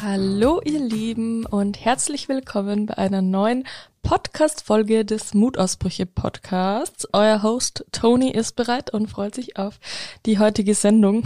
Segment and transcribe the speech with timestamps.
[0.00, 3.64] Hallo ihr Lieben und herzlich willkommen bei einer neuen
[4.02, 7.08] Podcast-Folge des Mutausbrüche-Podcasts.
[7.12, 9.78] Euer Host Tony ist bereit und freut sich auf
[10.24, 11.24] die heutige Sendung.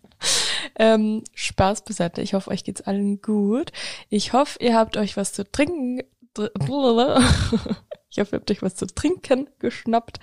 [0.78, 2.22] ähm, Spaß beiseite.
[2.22, 3.72] Ich hoffe, euch geht's allen gut.
[4.08, 6.02] Ich hoffe, ihr habt euch was zu trinken
[8.16, 10.20] Ich hoffe, ihr habt euch was zu trinken geschnappt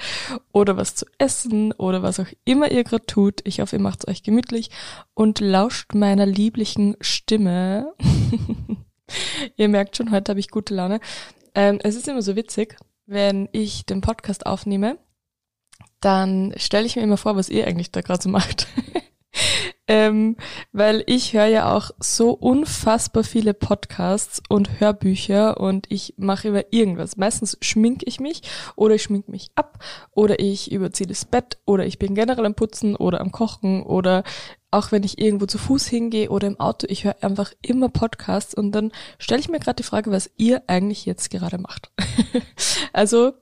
[0.51, 3.41] oder was zu essen oder was auch immer ihr gerade tut.
[3.43, 4.71] Ich hoffe, ihr macht es euch gemütlich
[5.13, 7.93] und lauscht meiner lieblichen Stimme.
[9.57, 11.01] ihr merkt schon, heute habe ich gute Laune.
[11.53, 14.97] Ähm, es ist immer so witzig, wenn ich den Podcast aufnehme,
[15.99, 18.65] dann stelle ich mir immer vor, was ihr eigentlich da gerade so macht.
[19.93, 20.37] ähm,
[20.71, 26.63] weil ich höre ja auch so unfassbar viele Podcasts und Hörbücher und ich mache immer
[26.71, 27.15] irgendwas.
[27.15, 28.41] Meistens schminke ich mich
[28.75, 29.77] oder ich schminke mich ab
[30.09, 34.23] oder ich überziehe das Bett oder ich bin generell am Putzen oder am Kochen oder
[34.71, 38.55] auch wenn ich irgendwo zu Fuß hingehe oder im Auto, ich höre einfach immer Podcasts
[38.55, 41.91] und dann stelle ich mir gerade die Frage, was ihr eigentlich jetzt gerade macht.
[42.93, 43.33] also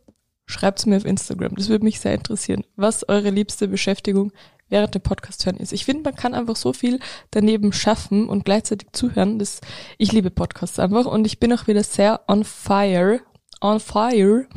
[0.48, 4.34] schreibt's mir auf Instagram, das würde mich sehr interessieren, was eure liebste Beschäftigung
[4.72, 5.74] während dem Podcast hören ist.
[5.74, 9.38] Ich finde, man kann einfach so viel daneben schaffen und gleichzeitig zuhören.
[9.38, 9.62] Das,
[9.98, 13.20] ich liebe Podcasts einfach und ich bin auch wieder sehr on fire,
[13.62, 14.48] on fire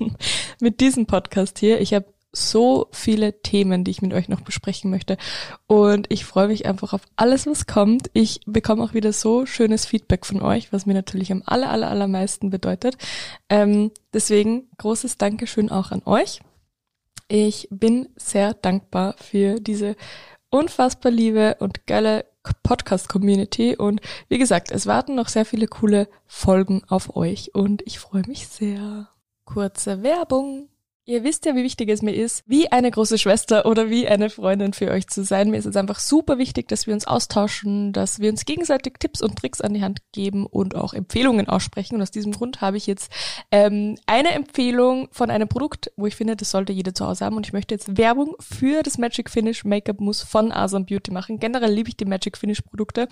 [0.60, 1.80] mit diesem Podcast hier.
[1.80, 2.06] Ich habe
[2.36, 5.16] so viele Themen, die ich mit euch noch besprechen möchte.
[5.66, 8.10] Und ich freue mich einfach auf alles, was kommt.
[8.12, 11.88] Ich bekomme auch wieder so schönes Feedback von euch, was mir natürlich am aller, aller,
[11.88, 12.98] allermeisten bedeutet.
[13.48, 16.40] Ähm, deswegen großes Dankeschön auch an euch.
[17.28, 19.96] Ich bin sehr dankbar für diese
[20.50, 22.24] unfassbar liebe und geile
[22.62, 27.98] Podcast-Community und wie gesagt, es warten noch sehr viele coole Folgen auf euch und ich
[27.98, 29.08] freue mich sehr.
[29.44, 30.68] Kurze Werbung.
[31.08, 34.28] Ihr wisst ja, wie wichtig es mir ist, wie eine große Schwester oder wie eine
[34.28, 35.50] Freundin für euch zu sein.
[35.50, 39.22] Mir ist es einfach super wichtig, dass wir uns austauschen, dass wir uns gegenseitig Tipps
[39.22, 41.94] und Tricks an die Hand geben und auch Empfehlungen aussprechen.
[41.94, 43.12] Und aus diesem Grund habe ich jetzt
[43.52, 47.36] ähm, eine Empfehlung von einem Produkt, wo ich finde, das sollte jeder zu Hause haben.
[47.36, 51.38] Und ich möchte jetzt Werbung für das Magic Finish Make-up Mousse von Asam Beauty machen.
[51.38, 53.06] Generell liebe ich die Magic Finish Produkte,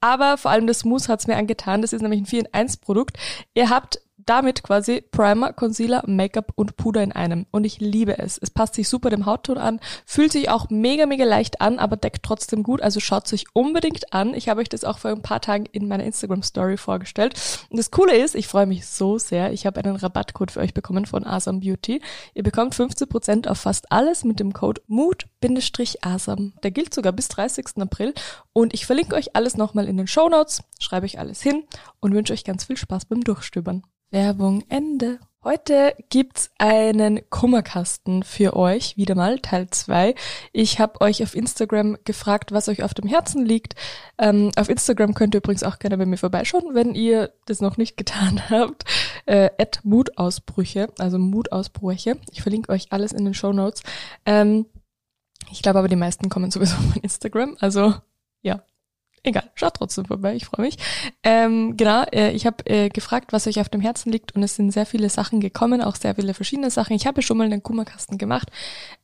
[0.00, 1.82] aber vor allem das Mousse hat es mir angetan.
[1.82, 3.16] Das ist nämlich ein 4 in 1 Produkt.
[3.54, 7.46] Ihr habt damit quasi Primer, Concealer, Make-up und Puder in einem.
[7.50, 8.38] Und ich liebe es.
[8.38, 11.96] Es passt sich super dem Hautton an, fühlt sich auch mega, mega leicht an, aber
[11.96, 12.82] deckt trotzdem gut.
[12.82, 14.34] Also schaut sich unbedingt an.
[14.34, 17.34] Ich habe euch das auch vor ein paar Tagen in meiner Instagram-Story vorgestellt.
[17.70, 19.52] Und das Coole ist, ich freue mich so sehr.
[19.52, 22.00] Ich habe einen Rabattcode für euch bekommen von Asam Beauty.
[22.34, 26.52] Ihr bekommt 15% auf fast alles mit dem Code MUT-ASAM.
[26.62, 27.66] Der gilt sogar bis 30.
[27.78, 28.14] April.
[28.52, 31.64] Und ich verlinke euch alles nochmal in den Show Notes, schreibe euch alles hin
[32.00, 33.82] und wünsche euch ganz viel Spaß beim Durchstöbern.
[34.10, 35.20] Werbung Ende.
[35.44, 40.14] Heute gibt's einen Kummerkasten für euch, wieder mal Teil 2.
[40.52, 43.74] Ich habe euch auf Instagram gefragt, was euch auf dem Herzen liegt.
[44.18, 47.76] Ähm, auf Instagram könnt ihr übrigens auch gerne bei mir vorbeischauen, wenn ihr das noch
[47.76, 48.84] nicht getan habt.
[49.26, 49.50] Äh,
[49.84, 52.18] Mutausbrüche, also Mutausbrüche.
[52.32, 53.82] Ich verlinke euch alles in den Show Notes.
[54.26, 54.66] Ähm,
[55.52, 57.56] ich glaube aber, die meisten kommen sowieso von Instagram.
[57.60, 57.94] Also
[58.42, 58.62] ja,
[59.22, 60.76] egal, schaut trotzdem vorbei, ich freue mich.
[61.22, 64.56] Ähm, genau, äh, ich habe äh, gefragt, was euch auf dem Herzen liegt und es
[64.56, 66.94] sind sehr viele Sachen gekommen, auch sehr viele verschiedene Sachen.
[66.94, 68.50] Ich habe schon mal einen Kummerkasten gemacht.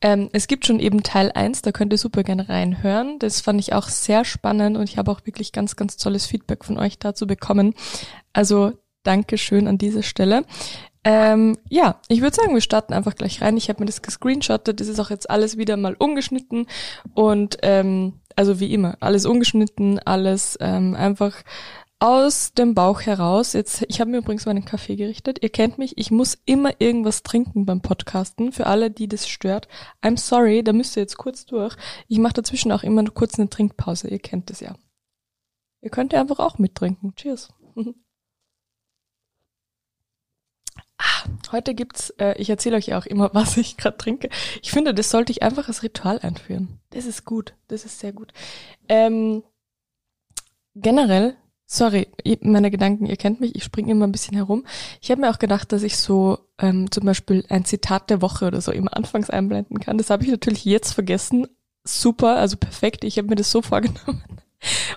[0.00, 3.19] Ähm, es gibt schon eben Teil 1, da könnt ihr super gerne reinhören.
[3.19, 6.65] Das fand ich auch sehr spannend und ich habe auch wirklich ganz, ganz tolles Feedback
[6.65, 7.75] von euch dazu bekommen.
[8.33, 8.72] Also
[9.03, 10.44] danke schön an dieser Stelle.
[11.04, 13.56] Ähm, ja, ich würde sagen, wir starten einfach gleich rein.
[13.56, 14.81] Ich habe mir das gescreenshottet.
[14.81, 16.66] Das ist auch jetzt alles wieder mal ungeschnitten
[17.15, 21.43] und ähm, also wie immer, alles ungeschnitten, alles ähm, einfach
[21.99, 23.55] aus dem Bauch heraus.
[23.55, 25.39] Jetzt, ich habe mir übrigens meinen Kaffee gerichtet.
[25.43, 28.53] Ihr kennt mich, ich muss immer irgendwas trinken beim Podcasten.
[28.53, 29.69] Für alle, die das stört,
[30.03, 31.75] I'm sorry, da müsst ihr jetzt kurz durch.
[32.09, 34.09] Ich mache dazwischen auch immer kurz eine Trinkpause.
[34.09, 34.75] Ihr kennt das ja.
[35.81, 37.15] Ihr könnt ja einfach auch mittrinken.
[37.17, 37.49] Cheers.
[40.98, 44.28] Ah, heute gibt's, äh, ich erzähle euch ja auch immer, was ich gerade trinke.
[44.63, 46.81] Ich finde, das sollte ich einfach als Ritual einführen.
[46.91, 48.33] Das ist gut, das ist sehr gut.
[48.89, 49.43] Ähm,
[50.75, 52.09] generell, sorry,
[52.41, 54.65] meine Gedanken, ihr kennt mich, ich springe immer ein bisschen herum.
[55.01, 58.47] Ich habe mir auch gedacht, dass ich so ähm, zum Beispiel ein Zitat der Woche
[58.47, 59.98] oder so immer anfangs einblenden kann.
[59.98, 61.47] Das habe ich natürlich jetzt vergessen.
[61.84, 63.04] Super, also perfekt.
[63.04, 64.22] Ich habe mir das so vorgenommen.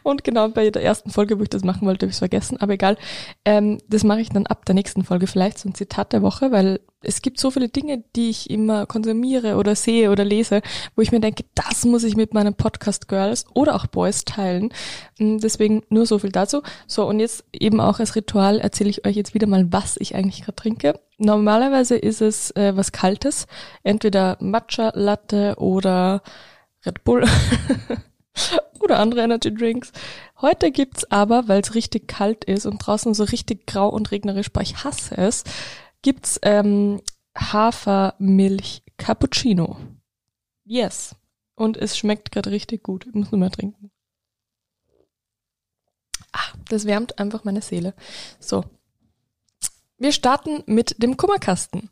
[0.04, 2.58] Und genau bei der ersten Folge, wo ich das machen wollte, habe ich es vergessen,
[2.58, 2.98] aber egal.
[3.46, 6.52] Ähm, das mache ich dann ab der nächsten Folge vielleicht, so ein Zitat der Woche,
[6.52, 10.62] weil es gibt so viele Dinge, die ich immer konsumiere oder sehe oder lese,
[10.96, 14.74] wo ich mir denke, das muss ich mit meinen Podcast-Girls oder auch Boys teilen.
[15.18, 16.62] Mm, deswegen nur so viel dazu.
[16.88, 20.16] So, und jetzt eben auch als Ritual erzähle ich euch jetzt wieder mal, was ich
[20.16, 21.00] eigentlich gerade trinke.
[21.18, 23.46] Normalerweise ist es äh, was Kaltes,
[23.84, 26.22] entweder Matcha Latte oder
[26.86, 27.26] Red Bull
[28.80, 29.92] oder andere Energy Drinks.
[30.42, 34.52] Heute gibt's aber, weil es richtig kalt ist und draußen so richtig grau und regnerisch,
[34.52, 35.44] boah, ich hasse es,
[36.02, 37.02] gibt's ähm,
[37.36, 39.78] Hafermilch Cappuccino.
[40.66, 41.16] Yes.
[41.56, 43.06] Und es schmeckt gerade richtig gut.
[43.08, 43.92] Ich muss nur mal trinken.
[46.32, 47.94] Ah, das wärmt einfach meine Seele.
[48.40, 48.64] So.
[49.98, 51.90] Wir starten mit dem Kummerkasten.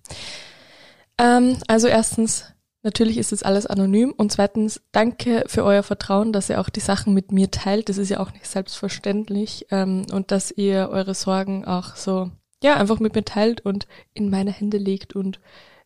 [1.18, 2.45] Ähm, also erstens,
[2.83, 6.79] natürlich ist es alles anonym und zweitens, danke für euer Vertrauen, dass ihr auch die
[6.79, 7.89] Sachen mit mir teilt.
[7.89, 12.31] Das ist ja auch nicht selbstverständlich ähm, und dass ihr eure Sorgen auch so
[12.63, 15.39] ja, einfach mit mir teilt und in meine Hände legt und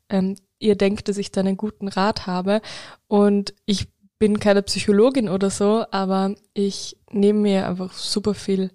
[0.10, 2.62] ähm, ihr denkt, dass ich dann einen guten Rat habe.
[3.08, 3.88] Und ich
[4.20, 8.72] bin keine Psychologin oder so, aber ich nehme mir einfach super viel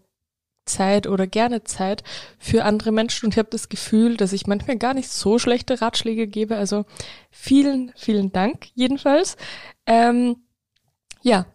[0.66, 2.02] Zeit oder gerne Zeit
[2.38, 5.80] für andere Menschen und ich habe das Gefühl, dass ich manchmal gar nicht so schlechte
[5.80, 6.56] Ratschläge gebe.
[6.56, 6.84] Also
[7.30, 9.36] vielen, vielen Dank jedenfalls.
[9.86, 10.36] Ähm,
[11.22, 11.46] ja,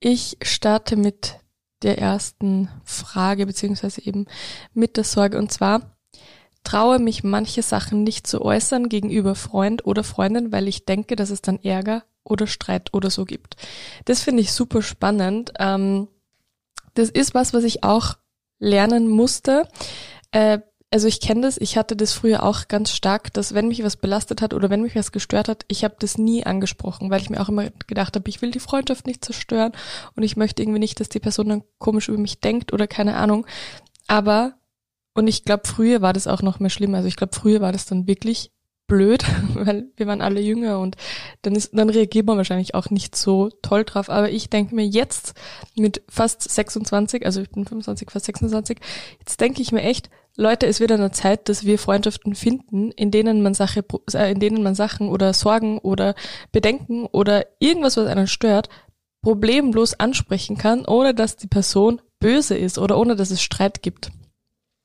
[0.00, 1.38] ich starte mit
[1.82, 4.26] der ersten Frage, beziehungsweise eben
[4.72, 5.38] mit der Sorge.
[5.38, 5.96] Und zwar,
[6.64, 11.30] traue mich manche Sachen nicht zu äußern gegenüber Freund oder Freundin, weil ich denke, dass
[11.30, 13.56] es dann Ärger oder Streit oder so gibt.
[14.04, 15.52] Das finde ich super spannend.
[15.58, 16.08] Ähm,
[16.94, 18.16] das ist was, was ich auch
[18.58, 19.68] lernen musste.
[20.30, 20.60] Äh,
[20.90, 23.96] also ich kenne das, ich hatte das früher auch ganz stark, dass wenn mich was
[23.96, 27.28] belastet hat oder wenn mich was gestört hat, ich habe das nie angesprochen, weil ich
[27.28, 29.72] mir auch immer gedacht habe, ich will die Freundschaft nicht zerstören
[30.14, 33.16] und ich möchte irgendwie nicht, dass die Person dann komisch über mich denkt oder keine
[33.16, 33.46] Ahnung.
[34.06, 34.54] Aber,
[35.14, 36.94] und ich glaube, früher war das auch noch mehr schlimm.
[36.94, 38.52] Also ich glaube, früher war das dann wirklich
[38.86, 39.24] blöd,
[39.54, 40.96] weil wir waren alle jünger und
[41.42, 44.10] dann ist, dann reagiert man wahrscheinlich auch nicht so toll drauf.
[44.10, 45.34] Aber ich denke mir jetzt
[45.76, 48.78] mit fast 26, also ich bin 25, fast 26,
[49.18, 52.90] jetzt denke ich mir echt, Leute, es wird an der Zeit, dass wir Freundschaften finden,
[52.90, 56.14] in denen man Sache, äh, in denen man Sachen oder Sorgen oder
[56.52, 58.68] Bedenken oder irgendwas, was einen stört,
[59.22, 64.10] problemlos ansprechen kann, ohne dass die Person böse ist oder ohne dass es Streit gibt.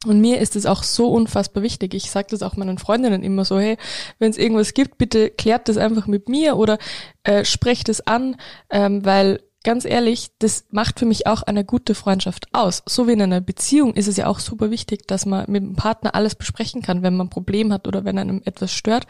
[0.06, 1.94] Und mir ist es auch so unfassbar wichtig.
[1.94, 3.78] Ich sage das auch meinen Freundinnen immer so, hey,
[4.18, 6.80] wenn es irgendwas gibt, bitte klärt das einfach mit mir oder
[7.24, 8.36] äh, sprecht es an,
[8.72, 12.82] ähm, weil ganz ehrlich, das macht für mich auch eine gute Freundschaft aus.
[12.88, 15.76] So wie in einer Beziehung ist es ja auch super wichtig, dass man mit dem
[15.76, 19.06] Partner alles besprechen kann, wenn man ein Problem hat oder wenn einem etwas stört.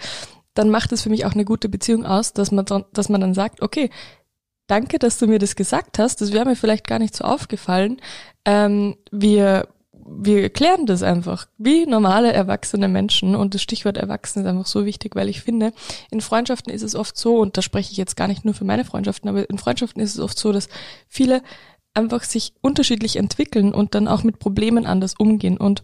[0.54, 3.22] Dann macht es für mich auch eine gute Beziehung aus, dass man, dann, dass man
[3.22, 3.90] dann sagt, okay,
[4.68, 6.20] danke, dass du mir das gesagt hast.
[6.20, 8.02] Das wäre mir vielleicht gar nicht so aufgefallen.
[8.44, 9.70] Ähm, wir
[10.06, 14.86] wir klären das einfach wie normale erwachsene Menschen und das Stichwort erwachsen ist einfach so
[14.86, 15.74] wichtig, weil ich finde,
[16.10, 18.66] in Freundschaften ist es oft so und da spreche ich jetzt gar nicht nur für
[18.66, 20.70] meine Freundschaften, aber in Freundschaften ist es oft so, dass
[21.08, 21.42] viele
[21.94, 25.84] einfach sich unterschiedlich entwickeln und dann auch mit Problemen anders umgehen und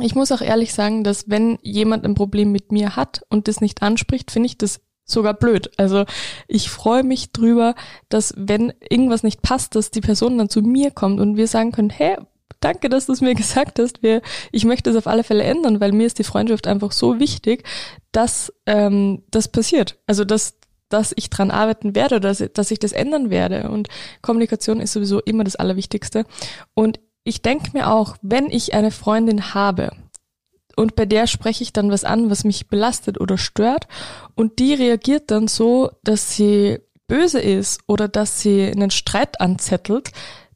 [0.00, 3.60] ich muss auch ehrlich sagen, dass wenn jemand ein Problem mit mir hat und das
[3.60, 5.70] nicht anspricht, finde ich das sogar blöd.
[5.76, 6.04] Also
[6.46, 7.74] ich freue mich drüber,
[8.08, 11.72] dass wenn irgendwas nicht passt, dass die Person dann zu mir kommt und wir sagen
[11.72, 12.16] können, hey,
[12.60, 14.02] danke, dass du es mir gesagt hast.
[14.02, 14.22] Wir,
[14.52, 17.64] ich möchte es auf alle Fälle ändern, weil mir ist die Freundschaft einfach so wichtig,
[18.12, 19.98] dass ähm, das passiert.
[20.06, 20.54] Also dass
[20.90, 23.70] dass ich dran arbeiten werde, dass, dass ich das ändern werde.
[23.70, 23.88] Und
[24.22, 26.24] Kommunikation ist sowieso immer das Allerwichtigste.
[26.74, 29.92] Und ich denke mir auch, wenn ich eine Freundin habe
[30.76, 33.86] und bei der spreche ich dann was an, was mich belastet oder stört
[34.34, 40.10] und die reagiert dann so, dass sie böse ist oder dass sie einen Streit anzettelt,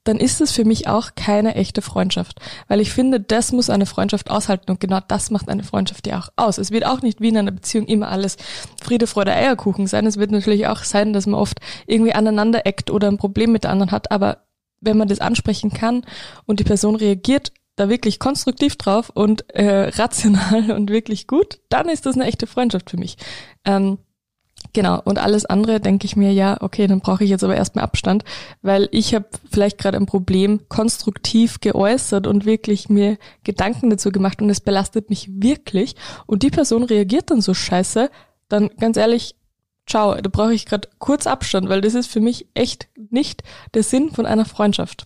[0.05, 2.41] dann ist es für mich auch keine echte Freundschaft.
[2.69, 6.19] Weil ich finde, das muss eine Freundschaft aushalten und genau das macht eine Freundschaft ja
[6.19, 6.59] auch aus.
[6.59, 8.37] Es wird auch nicht wie in einer Beziehung immer alles
[8.83, 10.07] Friede, Freude, Eierkuchen sein.
[10.07, 13.65] Es wird natürlich auch sein, dass man oft irgendwie aneinander eckt oder ein Problem mit
[13.65, 14.11] der anderen hat.
[14.11, 14.45] Aber
[14.81, 16.05] wenn man das ansprechen kann
[16.47, 21.89] und die Person reagiert da wirklich konstruktiv drauf und äh, rational und wirklich gut, dann
[21.89, 23.17] ist das eine echte Freundschaft für mich.
[23.65, 23.99] Ähm,
[24.75, 27.85] Genau, und alles andere denke ich mir, ja, okay, dann brauche ich jetzt aber erstmal
[27.85, 28.25] Abstand,
[28.61, 34.43] weil ich habe vielleicht gerade ein Problem konstruktiv geäußert und wirklich mir Gedanken dazu gemacht
[34.43, 35.95] und es belastet mich wirklich
[36.27, 38.11] und die Person reagiert dann so scheiße,
[38.49, 39.37] dann ganz ehrlich,
[39.87, 43.85] ciao, da brauche ich gerade kurz Abstand, weil das ist für mich echt nicht der
[43.85, 45.05] Sinn von einer Freundschaft.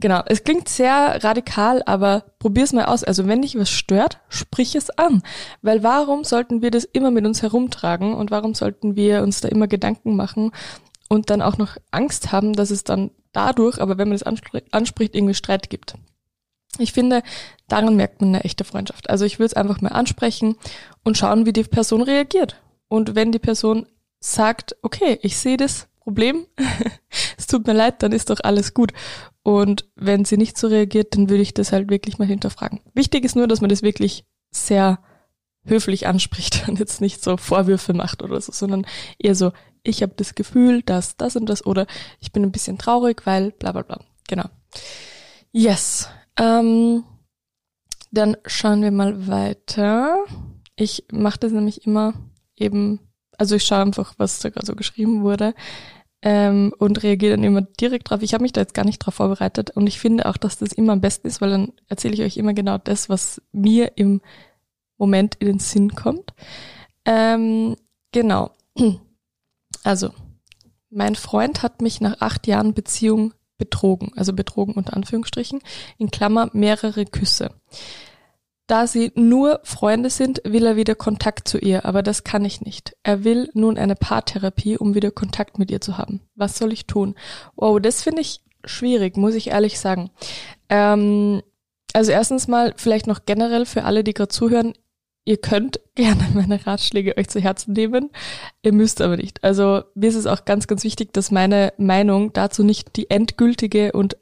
[0.00, 3.04] Genau, es klingt sehr radikal, aber probier's mal aus.
[3.04, 5.22] Also wenn dich was stört, sprich es an.
[5.62, 9.48] Weil warum sollten wir das immer mit uns herumtragen und warum sollten wir uns da
[9.48, 10.52] immer Gedanken machen
[11.08, 15.14] und dann auch noch Angst haben, dass es dann dadurch, aber wenn man das anspricht,
[15.14, 15.94] irgendwie Streit gibt.
[16.78, 17.22] Ich finde,
[17.68, 19.10] daran merkt man eine echte Freundschaft.
[19.10, 20.56] Also ich würde es einfach mal ansprechen
[21.04, 22.56] und schauen, wie die Person reagiert.
[22.88, 23.86] Und wenn die Person
[24.20, 26.46] sagt, okay, ich sehe das Problem,
[27.38, 28.92] es tut mir leid, dann ist doch alles gut.
[29.42, 32.80] Und wenn sie nicht so reagiert, dann würde ich das halt wirklich mal hinterfragen.
[32.94, 35.00] Wichtig ist nur, dass man das wirklich sehr
[35.64, 38.86] höflich anspricht und jetzt nicht so Vorwürfe macht oder so, sondern
[39.18, 41.86] eher so, ich habe das Gefühl, dass das und das oder
[42.20, 44.00] ich bin ein bisschen traurig, weil bla bla bla.
[44.28, 44.44] Genau.
[45.50, 46.08] Yes.
[46.38, 47.04] Ähm,
[48.10, 50.24] dann schauen wir mal weiter.
[50.76, 52.14] Ich mache das nämlich immer
[52.56, 53.00] eben,
[53.42, 55.52] also ich schaue einfach, was da gerade so geschrieben wurde
[56.22, 58.22] ähm, und reagiere dann immer direkt drauf.
[58.22, 60.70] Ich habe mich da jetzt gar nicht drauf vorbereitet und ich finde auch, dass das
[60.70, 64.20] immer am besten ist, weil dann erzähle ich euch immer genau das, was mir im
[64.96, 66.32] Moment in den Sinn kommt.
[67.04, 67.76] Ähm,
[68.12, 68.52] genau.
[69.84, 70.10] Also,
[70.90, 75.60] mein Freund hat mich nach acht Jahren Beziehung betrogen, also betrogen unter Anführungsstrichen,
[75.98, 77.50] in Klammer mehrere Küsse.
[78.66, 82.60] Da sie nur Freunde sind, will er wieder Kontakt zu ihr, aber das kann ich
[82.60, 82.96] nicht.
[83.02, 86.20] Er will nun eine Paartherapie, um wieder Kontakt mit ihr zu haben.
[86.36, 87.16] Was soll ich tun?
[87.56, 90.10] Wow, das finde ich schwierig, muss ich ehrlich sagen.
[90.68, 91.42] Ähm,
[91.92, 94.74] also erstens mal vielleicht noch generell für alle, die gerade zuhören,
[95.24, 98.10] ihr könnt gerne meine Ratschläge euch zu Herzen nehmen.
[98.62, 99.42] Ihr müsst aber nicht.
[99.42, 103.92] Also mir ist es auch ganz, ganz wichtig, dass meine Meinung dazu nicht die endgültige
[103.92, 104.16] und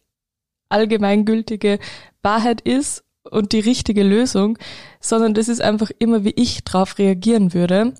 [0.70, 1.78] allgemeingültige
[2.22, 4.58] Wahrheit ist und die richtige Lösung,
[5.00, 7.94] sondern das ist einfach immer, wie ich drauf reagieren würde.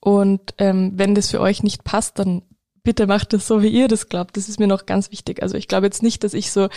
[0.00, 2.42] Und ähm, wenn das für euch nicht passt, dann
[2.84, 4.36] bitte macht es so, wie ihr das glaubt.
[4.36, 5.42] Das ist mir noch ganz wichtig.
[5.42, 6.68] Also ich glaube jetzt nicht, dass ich so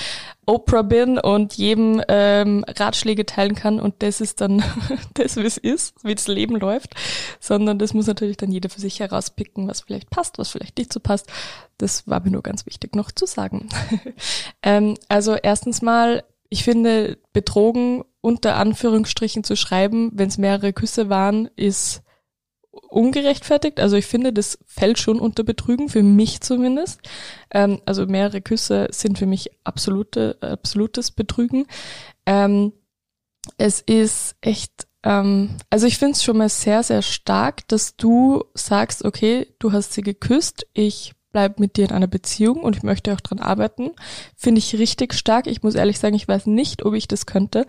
[0.45, 4.63] Oprah bin und jedem ähm, Ratschläge teilen kann und das ist dann
[5.13, 6.95] das, wie es ist, wie das Leben läuft,
[7.41, 10.93] sondern das muss natürlich dann jeder für sich herauspicken, was vielleicht passt, was vielleicht nicht
[10.93, 11.27] so passt.
[11.77, 13.67] Das war mir nur ganz wichtig noch zu sagen.
[14.63, 21.09] ähm, also erstens mal, ich finde, betrogen unter Anführungsstrichen zu schreiben, wenn es mehrere Küsse
[21.09, 22.01] waren, ist
[22.89, 23.79] ungerechtfertigt.
[23.79, 27.01] Also ich finde, das fällt schon unter Betrügen, für mich zumindest.
[27.51, 31.65] Ähm, also mehrere Küsse sind für mich absolute, absolutes Betrügen.
[32.25, 32.73] Ähm,
[33.57, 38.43] es ist echt, ähm, also ich finde es schon mal sehr, sehr stark, dass du
[38.53, 42.83] sagst, okay, du hast sie geküsst, ich bleib mit dir in einer Beziehung und ich
[42.83, 43.91] möchte auch dran arbeiten.
[44.35, 45.47] Finde ich richtig stark.
[45.47, 47.65] Ich muss ehrlich sagen, ich weiß nicht, ob ich das könnte,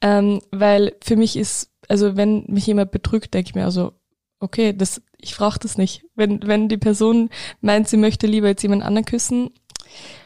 [0.00, 3.92] ähm, weil für mich ist, also wenn mich jemand betrügt, denke ich mir also,
[4.40, 6.04] okay, das, ich brauche das nicht.
[6.14, 9.50] Wenn, wenn die Person meint, sie möchte lieber jetzt jemand anderen küssen,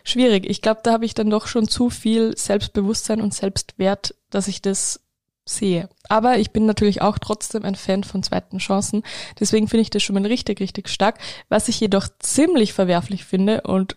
[0.05, 0.49] schwierig.
[0.49, 4.63] Ich glaube, da habe ich dann doch schon zu viel Selbstbewusstsein und Selbstwert, dass ich
[4.63, 5.02] das
[5.45, 5.89] sehe.
[6.09, 9.03] Aber ich bin natürlich auch trotzdem ein Fan von zweiten Chancen.
[9.41, 11.19] Deswegen finde ich das schon mal richtig, richtig stark.
[11.49, 13.97] Was ich jedoch ziemlich verwerflich finde und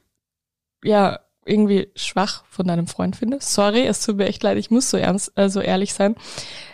[0.84, 4.90] ja, irgendwie schwach von deinem Freund finde, sorry, es tut mir echt leid, ich muss
[4.90, 6.16] so ernst, äh, so ehrlich sein,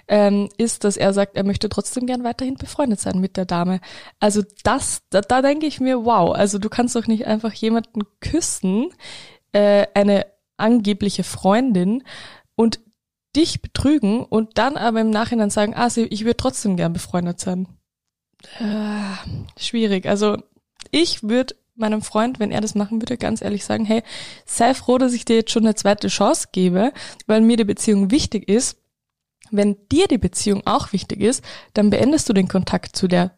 [0.07, 3.81] ähm, ist, dass er sagt, er möchte trotzdem gern weiterhin befreundet sein mit der Dame.
[4.19, 8.03] Also das, da, da denke ich mir, wow, also du kannst doch nicht einfach jemanden
[8.21, 8.89] küssen,
[9.51, 10.25] äh, eine
[10.55, 12.03] angebliche Freundin
[12.55, 12.79] und
[13.35, 17.67] dich betrügen und dann aber im Nachhinein sagen, ah, ich würde trotzdem gern befreundet sein.
[18.59, 20.05] Äh, schwierig.
[20.07, 20.37] Also
[20.91, 24.03] ich würde meinem Freund, wenn er das machen würde, ganz ehrlich sagen, hey,
[24.45, 26.91] sei froh, dass ich dir jetzt schon eine zweite Chance gebe,
[27.27, 28.77] weil mir die Beziehung wichtig ist.
[29.49, 33.37] Wenn dir die Beziehung auch wichtig ist, dann beendest du den Kontakt zu der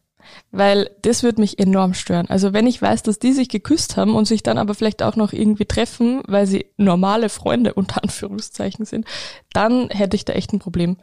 [0.51, 2.27] weil das würde mich enorm stören.
[2.29, 5.15] Also wenn ich weiß, dass die sich geküsst haben und sich dann aber vielleicht auch
[5.15, 9.05] noch irgendwie treffen, weil sie normale Freunde unter Anführungszeichen sind,
[9.53, 10.97] dann hätte ich da echt ein Problem.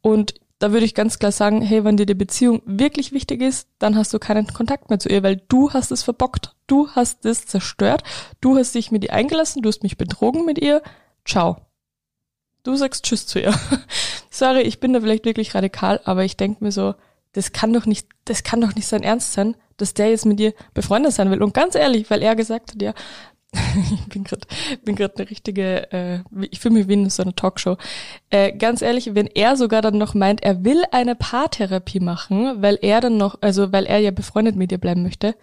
[0.00, 3.66] Und da würde ich ganz klar sagen, hey, wenn dir die Beziehung wirklich wichtig ist,
[3.80, 6.54] dann hast du keinen Kontakt mehr zu ihr, weil du hast es verbockt.
[6.68, 8.04] Du hast es zerstört.
[8.40, 10.80] Du hast dich mit ihr eingelassen, du hast mich betrogen mit ihr.
[11.24, 11.56] Ciao.
[12.62, 13.52] Du sagst Tschüss zu ihr.
[14.30, 16.94] Sorry, ich bin da vielleicht wirklich radikal, aber ich denke mir so,
[17.32, 20.38] das kann doch nicht, das kann doch nicht sein Ernst sein, dass der jetzt mit
[20.38, 21.42] dir befreundet sein will.
[21.42, 22.94] Und ganz ehrlich, weil er gesagt hat, ja,
[23.94, 24.46] ich bin gerade
[24.82, 26.20] bin gerade eine richtige, äh,
[26.50, 27.76] ich fühle mich wie in so einer Talkshow.
[28.30, 32.78] Äh, ganz ehrlich, wenn er sogar dann noch meint, er will eine Paartherapie machen, weil
[32.80, 35.34] er dann noch, also weil er ja befreundet mit dir bleiben möchte,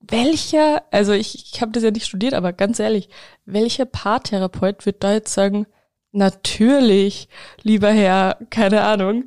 [0.00, 3.08] welcher, also ich, ich habe das ja nicht studiert, aber ganz ehrlich,
[3.46, 5.66] welcher Paartherapeut wird da jetzt sagen,
[6.12, 7.28] natürlich,
[7.62, 9.24] lieber Herr, keine Ahnung,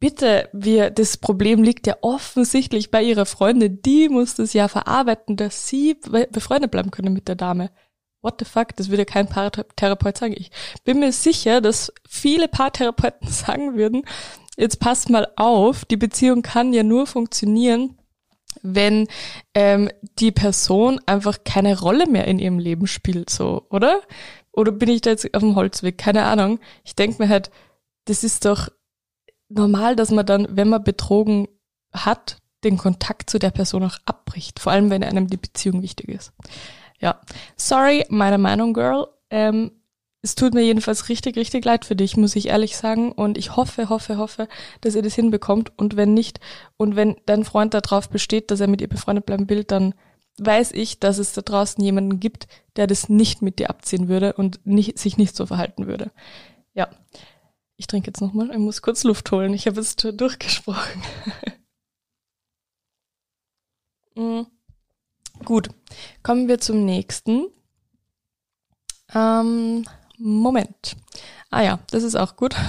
[0.00, 3.82] bitte, wir, das Problem liegt ja offensichtlich bei ihrer Freundin.
[3.82, 5.96] Die muss das ja verarbeiten, dass sie
[6.30, 7.70] befreundet bleiben können mit der Dame.
[8.20, 8.74] What the fuck?
[8.76, 10.34] Das würde kein Paartherapeut sagen.
[10.36, 10.50] Ich
[10.84, 14.02] bin mir sicher, dass viele Paartherapeuten sagen würden,
[14.56, 17.96] jetzt passt mal auf, die Beziehung kann ja nur funktionieren,
[18.62, 19.06] wenn
[19.54, 19.88] ähm,
[20.18, 24.00] die Person einfach keine Rolle mehr in ihrem Leben spielt, so, oder?
[24.58, 25.98] oder bin ich da jetzt auf dem Holzweg?
[25.98, 26.58] Keine Ahnung.
[26.82, 27.52] Ich denke mir halt,
[28.06, 28.68] das ist doch
[29.48, 31.48] normal, dass man dann, wenn man betrogen
[31.92, 34.58] hat, den Kontakt zu der Person auch abbricht.
[34.60, 36.32] Vor allem, wenn einem die Beziehung wichtig ist.
[37.00, 37.20] Ja,
[37.56, 39.06] sorry, meine Meinung, Girl.
[39.30, 39.70] Ähm,
[40.20, 43.12] es tut mir jedenfalls richtig, richtig leid für dich, muss ich ehrlich sagen.
[43.12, 44.48] Und ich hoffe, hoffe, hoffe,
[44.80, 45.72] dass ihr das hinbekommt.
[45.78, 46.40] Und wenn nicht,
[46.76, 49.94] und wenn dein Freund darauf besteht, dass er mit ihr befreundet bleiben will, dann
[50.38, 54.32] weiß ich, dass es da draußen jemanden gibt, der das nicht mit dir abziehen würde
[54.32, 56.10] und nicht, sich nicht so verhalten würde.
[56.74, 56.88] Ja.
[57.78, 58.50] Ich trinke jetzt nochmal.
[58.50, 59.54] Ich muss kurz Luft holen.
[59.54, 61.00] Ich habe jetzt durchgesprochen.
[64.16, 64.42] mm.
[65.44, 65.68] Gut.
[66.24, 67.46] Kommen wir zum nächsten.
[69.14, 69.84] Ähm,
[70.18, 70.96] Moment.
[71.50, 72.54] Ah ja, das ist auch gut.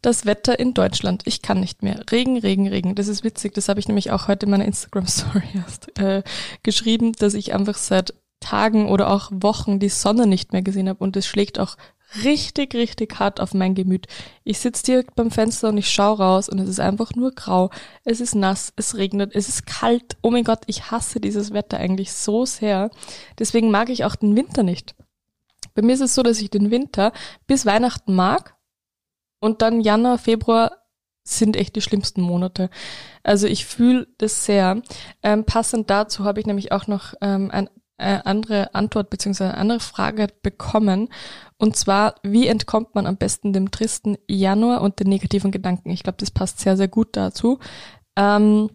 [0.00, 1.22] Das Wetter in Deutschland.
[1.24, 2.04] Ich kann nicht mehr.
[2.10, 2.94] Regen, Regen, Regen.
[2.94, 3.54] Das ist witzig.
[3.54, 6.22] Das habe ich nämlich auch heute in meiner Instagram-Story erst äh,
[6.62, 11.02] geschrieben, dass ich einfach seit Tagen oder auch Wochen die Sonne nicht mehr gesehen habe
[11.02, 11.78] und es schlägt auch
[12.22, 14.06] richtig, richtig hart auf mein Gemüt.
[14.44, 17.70] Ich sitze direkt beim Fenster und ich schaue raus und es ist einfach nur grau.
[18.04, 20.16] Es ist nass, es regnet, es ist kalt.
[20.22, 22.90] Oh mein Gott, ich hasse dieses Wetter eigentlich so sehr.
[23.38, 24.94] Deswegen mag ich auch den Winter nicht.
[25.74, 27.12] Bei mir ist es so, dass ich den Winter
[27.46, 28.56] bis Weihnachten mag
[29.40, 30.84] und dann Januar, Februar
[31.24, 32.70] sind echt die schlimmsten Monate.
[33.22, 34.82] Also ich fühle das sehr.
[35.22, 39.44] Ähm, passend dazu habe ich nämlich auch noch ähm, ein, eine andere Antwort bzw.
[39.44, 41.08] eine andere Frage bekommen.
[41.58, 45.90] Und zwar, wie entkommt man am besten dem tristen Januar und den negativen Gedanken?
[45.90, 47.58] Ich glaube, das passt sehr, sehr gut dazu.
[48.16, 48.70] Ähm,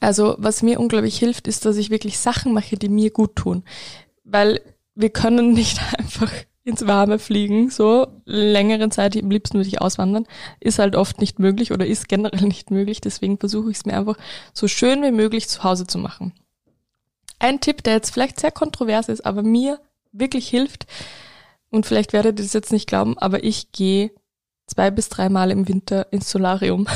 [0.00, 3.64] also was mir unglaublich hilft, ist, dass ich wirklich Sachen mache, die mir gut tun.
[4.24, 4.60] Weil
[4.94, 6.32] wir können nicht einfach
[6.64, 10.26] ins Warme fliegen, so längere Zeit, am liebsten würde ich auswandern,
[10.58, 13.96] ist halt oft nicht möglich oder ist generell nicht möglich, deswegen versuche ich es mir
[13.96, 14.16] einfach
[14.52, 16.32] so schön wie möglich zu Hause zu machen.
[17.38, 19.78] Ein Tipp, der jetzt vielleicht sehr kontrovers ist, aber mir
[20.10, 20.86] wirklich hilft,
[21.70, 24.12] und vielleicht werdet ihr das jetzt nicht glauben, aber ich gehe
[24.66, 26.86] zwei bis dreimal im Winter ins Solarium.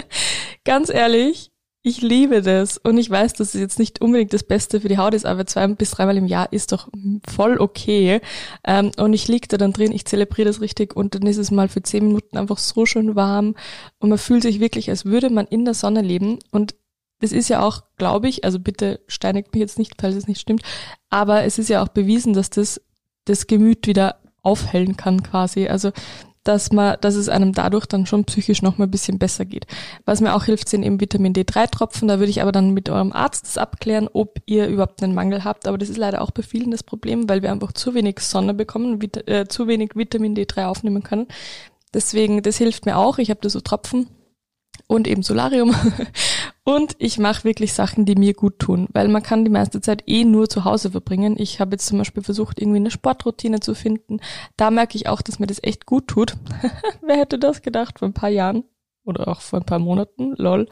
[0.64, 1.52] Ganz ehrlich,
[1.86, 4.96] ich liebe das und ich weiß, dass es jetzt nicht unbedingt das Beste für die
[4.96, 6.88] Haut ist, aber zwei bis dreimal im Jahr ist doch
[7.28, 8.22] voll okay.
[8.66, 11.50] Ähm, und ich liege da dann drin, ich zelebriere das richtig und dann ist es
[11.50, 13.54] mal für zehn Minuten einfach so schön warm
[13.98, 16.38] und man fühlt sich wirklich, als würde man in der Sonne leben.
[16.50, 16.74] Und
[17.20, 20.40] das ist ja auch, glaube ich, also bitte steinigt mich jetzt nicht, falls es nicht
[20.40, 20.62] stimmt,
[21.10, 22.80] aber es ist ja auch bewiesen, dass das
[23.24, 25.68] das Gemüt wieder aufhellen kann quasi.
[25.68, 25.92] Also
[26.44, 29.66] dass man, dass es einem dadurch dann schon psychisch noch mal ein bisschen besser geht.
[30.04, 32.06] Was mir auch hilft, sind eben Vitamin D3-Tropfen.
[32.06, 35.42] Da würde ich aber dann mit eurem Arzt das abklären, ob ihr überhaupt einen Mangel
[35.42, 35.66] habt.
[35.66, 38.52] Aber das ist leider auch bei vielen das Problem, weil wir einfach zu wenig Sonne
[38.52, 41.28] bekommen, äh, zu wenig Vitamin D3 aufnehmen können.
[41.94, 43.18] Deswegen, das hilft mir auch.
[43.18, 44.08] Ich habe da so Tropfen
[44.86, 45.74] und eben Solarium.
[46.66, 50.02] Und ich mache wirklich Sachen, die mir gut tun, weil man kann die meiste Zeit
[50.06, 51.36] eh nur zu Hause verbringen.
[51.38, 54.20] Ich habe jetzt zum Beispiel versucht, irgendwie eine Sportroutine zu finden.
[54.56, 56.36] Da merke ich auch, dass mir das echt gut tut.
[57.02, 58.64] Wer hätte das gedacht vor ein paar Jahren?
[59.04, 60.66] Oder auch vor ein paar Monaten, lol,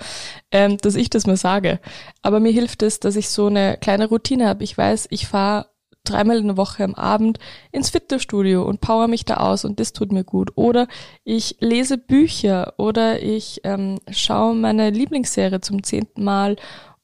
[0.50, 1.78] ähm, dass ich das mal sage.
[2.22, 4.64] Aber mir hilft es, dass ich so eine kleine Routine habe.
[4.64, 5.66] Ich weiß, ich fahre
[6.04, 7.38] dreimal in der Woche am Abend
[7.70, 10.52] ins Fitnessstudio und power mich da aus und das tut mir gut.
[10.56, 10.88] Oder
[11.24, 16.56] ich lese Bücher oder ich ähm, schaue meine Lieblingsserie zum zehnten Mal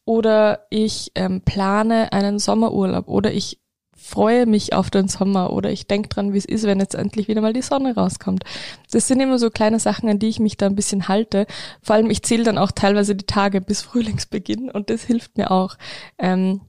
[0.05, 3.61] oder ich ähm, plane einen Sommerurlaub oder ich
[4.09, 7.29] freue mich auf den Sommer oder ich denke dran, wie es ist, wenn jetzt endlich
[7.29, 8.45] wieder mal die Sonne rauskommt.
[8.91, 11.47] Das sind immer so kleine Sachen, an die ich mich da ein bisschen halte.
[11.83, 15.51] Vor allem, ich zähle dann auch teilweise die Tage bis Frühlingsbeginn und das hilft mir
[15.51, 15.77] auch.
[16.19, 16.63] Ähm,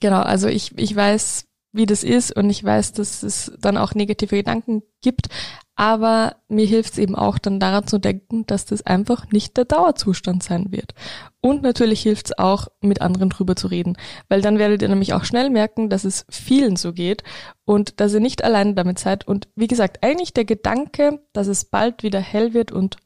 [0.00, 3.94] Genau, also ich, ich weiß, wie das ist und ich weiß, dass es dann auch
[3.94, 5.28] negative Gedanken gibt,
[5.74, 9.64] aber mir hilft es eben auch dann daran zu denken, dass das einfach nicht der
[9.64, 10.92] Dauerzustand sein wird.
[11.40, 13.96] Und natürlich hilft es auch, mit anderen drüber zu reden,
[14.28, 17.22] weil dann werdet ihr nämlich auch schnell merken, dass es vielen so geht
[17.64, 19.28] und dass ihr nicht alleine damit seid.
[19.28, 22.96] Und wie gesagt, eigentlich der Gedanke, dass es bald wieder hell wird und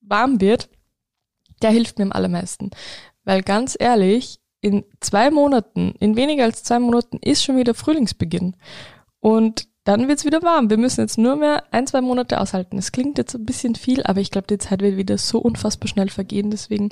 [0.00, 0.68] warm wird,
[1.62, 2.70] der hilft mir am allermeisten.
[3.24, 8.56] Weil ganz ehrlich, in zwei Monaten, in weniger als zwei Monaten ist schon wieder Frühlingsbeginn.
[9.20, 10.70] Und dann wird's wieder warm.
[10.70, 12.78] Wir müssen jetzt nur mehr ein, zwei Monate aushalten.
[12.78, 15.88] Es klingt jetzt ein bisschen viel, aber ich glaube, die Zeit wird wieder so unfassbar
[15.88, 16.50] schnell vergehen.
[16.52, 16.90] Deswegen,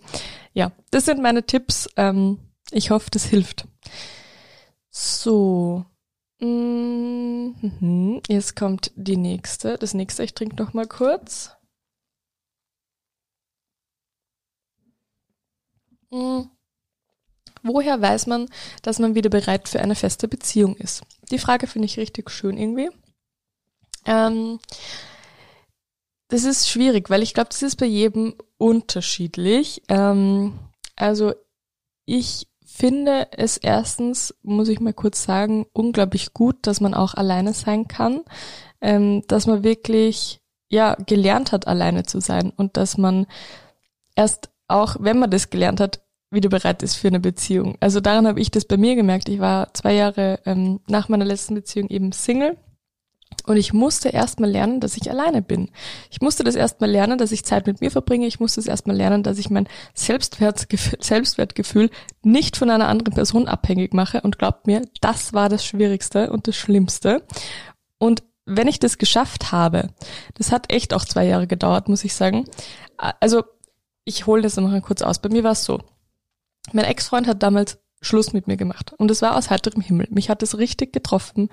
[0.52, 1.88] ja, das sind meine Tipps.
[1.96, 2.40] Ähm,
[2.72, 3.66] ich hoffe, das hilft.
[4.90, 5.84] So.
[6.40, 8.20] Mhm.
[8.26, 9.78] Jetzt kommt die nächste.
[9.78, 11.52] Das nächste, ich trinke noch mal kurz.
[16.10, 16.50] Mhm.
[17.62, 18.48] Woher weiß man,
[18.82, 21.02] dass man wieder bereit für eine feste Beziehung ist?
[21.30, 22.90] Die Frage finde ich richtig schön irgendwie.
[24.06, 24.58] Ähm,
[26.28, 29.82] das ist schwierig, weil ich glaube, das ist bei jedem unterschiedlich.
[29.88, 30.58] Ähm,
[30.96, 31.34] also
[32.06, 37.52] ich finde es erstens, muss ich mal kurz sagen, unglaublich gut, dass man auch alleine
[37.52, 38.22] sein kann,
[38.80, 43.26] ähm, dass man wirklich ja gelernt hat, alleine zu sein und dass man
[44.14, 47.76] erst auch, wenn man das gelernt hat, wieder bereit ist für eine Beziehung.
[47.80, 49.28] Also daran habe ich das bei mir gemerkt.
[49.28, 52.56] Ich war zwei Jahre ähm, nach meiner letzten Beziehung eben Single
[53.46, 55.70] und ich musste erstmal lernen, dass ich alleine bin.
[56.10, 58.26] Ich musste das erstmal lernen, dass ich Zeit mit mir verbringe.
[58.26, 61.90] Ich musste es erstmal lernen, dass ich mein Selbstwertgefühl, Selbstwertgefühl
[62.22, 64.20] nicht von einer anderen Person abhängig mache.
[64.20, 67.24] Und glaubt mir, das war das Schwierigste und das Schlimmste.
[67.98, 69.88] Und wenn ich das geschafft habe,
[70.34, 72.44] das hat echt auch zwei Jahre gedauert, muss ich sagen.
[72.96, 73.44] Also,
[74.04, 75.20] ich hole das noch mal kurz aus.
[75.20, 75.80] Bei mir war es so.
[76.72, 78.92] Mein Ex-Freund hat damals Schluss mit mir gemacht.
[78.96, 80.08] Und es war aus heiterem Himmel.
[80.10, 81.50] Mich hat es richtig getroffen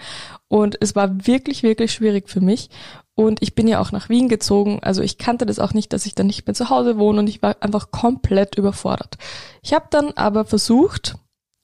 [0.48, 2.70] und es war wirklich, wirklich schwierig für mich.
[3.16, 4.80] Und ich bin ja auch nach Wien gezogen.
[4.82, 7.28] Also ich kannte das auch nicht, dass ich dann nicht mehr zu Hause wohne und
[7.28, 9.18] ich war einfach komplett überfordert.
[9.62, 11.16] Ich habe dann aber versucht,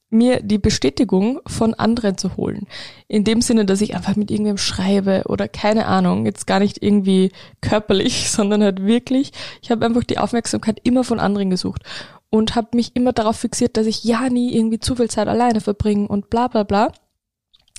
[0.10, 2.68] mir die Bestätigung von anderen zu holen.
[3.08, 6.84] In dem Sinne, dass ich einfach mit irgendwem schreibe oder keine Ahnung, jetzt gar nicht
[6.84, 11.84] irgendwie körperlich, sondern halt wirklich, ich habe einfach die Aufmerksamkeit immer von anderen gesucht
[12.34, 15.62] und habe mich immer darauf fixiert, dass ich ja nie irgendwie zu viel Zeit alleine
[15.62, 16.92] verbringe und bla bla bla.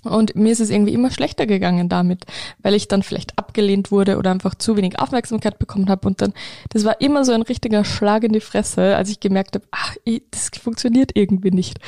[0.05, 2.25] Und mir ist es irgendwie immer schlechter gegangen damit,
[2.63, 6.07] weil ich dann vielleicht abgelehnt wurde oder einfach zu wenig Aufmerksamkeit bekommen habe.
[6.07, 6.35] Und dann,
[6.69, 9.97] das war immer so ein richtiger Schlag in die Fresse, als ich gemerkt habe, ach,
[10.31, 11.81] das funktioniert irgendwie nicht.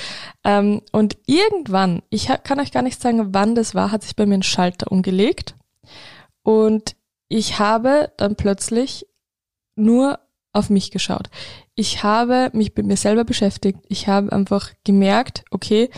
[0.42, 4.26] Ähm, und irgendwann, ich kann euch gar nicht sagen, wann das war, hat sich bei
[4.26, 5.54] mir ein Schalter umgelegt.
[6.42, 6.96] Und
[7.28, 9.06] ich habe dann plötzlich
[9.76, 10.18] nur
[10.52, 11.28] auf mich geschaut.
[11.76, 13.78] Ich habe mich mit mir selber beschäftigt.
[13.88, 15.90] Ich habe einfach gemerkt, okay,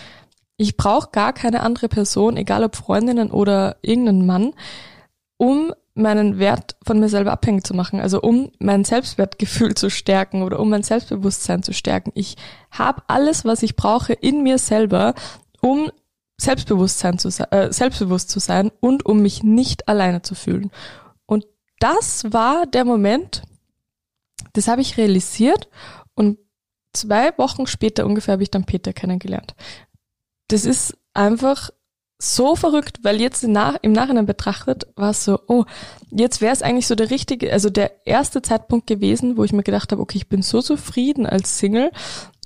[0.57, 4.55] ich brauche gar keine andere Person, egal ob Freundinnen oder irgendeinen Mann,
[5.37, 10.43] um meinen Wert von mir selber abhängig zu machen, also um mein Selbstwertgefühl zu stärken
[10.43, 12.11] oder um mein Selbstbewusstsein zu stärken.
[12.15, 12.37] Ich
[12.73, 15.15] habe alles, was ich brauche in mir selber,
[15.61, 15.91] um
[16.41, 20.71] Selbstbewusstsein zu äh, selbstbewusst zu sein und um mich nicht alleine zu fühlen.
[21.27, 21.47] Und
[21.79, 23.43] das war der Moment,
[24.59, 25.69] das habe ich realisiert
[26.15, 26.39] und
[26.93, 29.55] zwei Wochen später ungefähr habe ich dann Peter kennengelernt.
[30.49, 31.71] Das ist einfach
[32.21, 35.65] so verrückt, weil jetzt im, Nach im Nachhinein betrachtet war es so, oh,
[36.11, 39.63] jetzt wäre es eigentlich so der richtige, also der erste Zeitpunkt gewesen, wo ich mir
[39.63, 41.93] gedacht habe, okay, ich bin so zufrieden als Single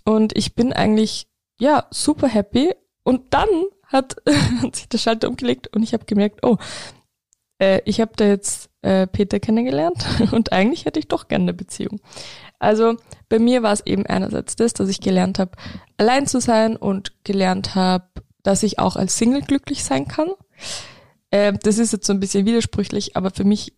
[0.04, 3.48] und ich bin eigentlich ja super happy und dann
[3.84, 4.16] hat,
[4.62, 6.58] hat sich der Schalter umgelegt und ich habe gemerkt, oh,
[7.62, 11.54] äh, ich habe da jetzt äh, Peter kennengelernt und eigentlich hätte ich doch gerne eine
[11.54, 12.00] Beziehung.
[12.58, 12.96] Also
[13.28, 15.52] bei mir war es eben einerseits das, dass ich gelernt habe,
[15.96, 18.06] allein zu sein und gelernt habe,
[18.42, 20.30] dass ich auch als Single glücklich sein kann.
[21.30, 23.74] Äh, das ist jetzt so ein bisschen widersprüchlich, aber für mich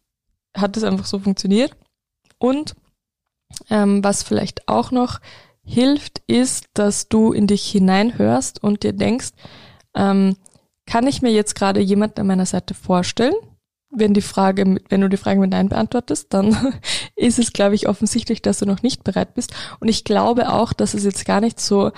[0.56, 1.76] hat es einfach so funktioniert.
[2.38, 2.74] Und
[3.70, 5.20] ähm, was vielleicht auch noch
[5.62, 9.30] hilft, ist, dass du in dich hineinhörst und dir denkst,
[9.94, 10.36] ähm,
[10.86, 13.34] kann ich mir jetzt gerade jemanden an meiner Seite vorstellen?
[13.94, 16.74] Wenn die Frage, wenn du die Frage mit Nein beantwortest, dann
[17.16, 19.52] ist es, glaube ich, offensichtlich, dass du noch nicht bereit bist.
[19.80, 21.92] Und ich glaube auch, dass es jetzt gar nicht so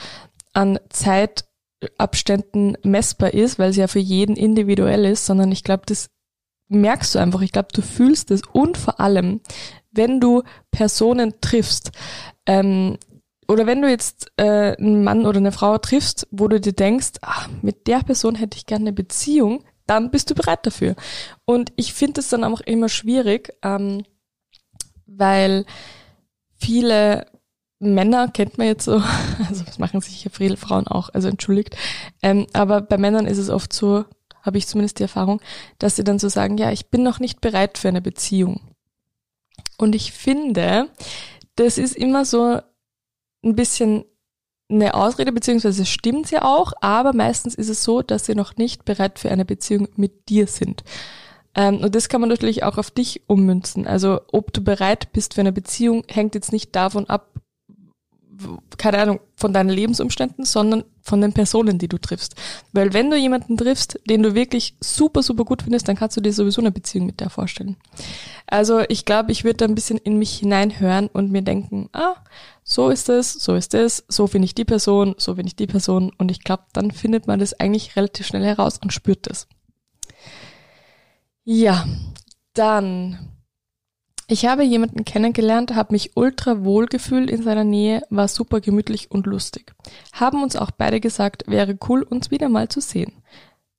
[0.52, 6.08] an Zeitabständen messbar ist, weil es ja für jeden individuell ist, sondern ich glaube, das
[6.68, 7.42] merkst du einfach.
[7.42, 8.42] Ich glaube, du fühlst es.
[8.52, 9.40] Und vor allem,
[9.90, 11.92] wenn du Personen triffst,
[12.46, 12.98] ähm,
[13.48, 17.12] oder wenn du jetzt äh, einen Mann oder eine Frau triffst, wo du dir denkst,
[17.20, 20.96] ach, mit der Person hätte ich gerne eine Beziehung, dann bist du bereit dafür.
[21.44, 24.04] Und ich finde es dann auch immer schwierig, ähm,
[25.06, 25.64] weil
[26.56, 27.26] viele
[27.78, 29.02] Männer kennt man jetzt so,
[29.48, 31.76] also das machen sich ja viele Frauen auch, also entschuldigt,
[32.22, 34.04] ähm, aber bei Männern ist es oft so,
[34.42, 35.40] habe ich zumindest die Erfahrung,
[35.78, 38.60] dass sie dann so sagen, ja, ich bin noch nicht bereit für eine Beziehung.
[39.76, 40.88] Und ich finde,
[41.56, 42.60] das ist immer so
[43.44, 44.04] ein bisschen
[44.68, 48.84] eine Ausrede, beziehungsweise stimmt ja auch, aber meistens ist es so, dass sie noch nicht
[48.84, 50.82] bereit für eine Beziehung mit dir sind.
[51.54, 53.86] Ähm, und das kann man natürlich auch auf dich ummünzen.
[53.86, 57.30] Also ob du bereit bist für eine Beziehung, hängt jetzt nicht davon ab,
[58.78, 62.34] keine Ahnung, von deinen Lebensumständen, sondern von den Personen, die du triffst.
[62.72, 66.20] Weil wenn du jemanden triffst, den du wirklich super, super gut findest, dann kannst du
[66.20, 67.76] dir sowieso eine Beziehung mit der vorstellen.
[68.46, 72.16] Also ich glaube, ich würde da ein bisschen in mich hineinhören und mir denken, ah,
[72.64, 75.68] so ist es, so ist es, so finde ich die Person, so finde ich die
[75.68, 79.46] Person und ich glaube, dann findet man das eigentlich relativ schnell heraus und spürt das.
[81.44, 81.86] Ja,
[82.54, 83.35] dann
[84.28, 89.10] ich habe jemanden kennengelernt, habe mich ultra wohl gefühlt in seiner Nähe, war super gemütlich
[89.10, 89.74] und lustig.
[90.12, 93.22] Haben uns auch beide gesagt, wäre cool, uns wieder mal zu sehen.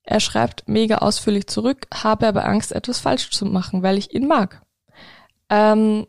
[0.02, 4.26] Er schreibt mega ausführlich zurück, habe aber Angst, etwas falsch zu machen, weil ich ihn
[4.26, 4.62] mag.
[5.50, 6.06] Ähm,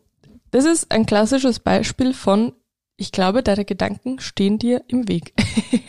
[0.52, 2.54] das ist ein klassisches Beispiel von,
[3.00, 5.34] ich glaube, deine Gedanken stehen dir im Weg.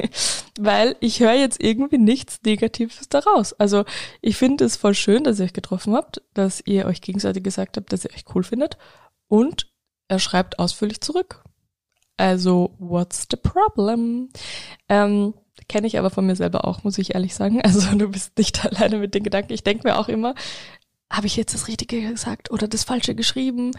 [0.61, 3.53] Weil ich höre jetzt irgendwie nichts Negatives daraus.
[3.55, 3.85] Also
[4.21, 7.77] ich finde es voll schön, dass ihr euch getroffen habt, dass ihr euch gegenseitig gesagt
[7.77, 8.79] habt, dass ihr euch cool findet.
[9.27, 9.67] Und
[10.09, 11.43] er schreibt ausführlich zurück.
[12.17, 14.29] Also, what's the problem?
[14.89, 15.35] Ähm,
[15.69, 17.61] Kenne ich aber von mir selber auch, muss ich ehrlich sagen.
[17.65, 19.53] Also du bist nicht alleine mit den Gedanken.
[19.53, 20.35] Ich denke mir auch immer,
[21.13, 23.73] habe ich jetzt das Richtige gesagt oder das Falsche geschrieben?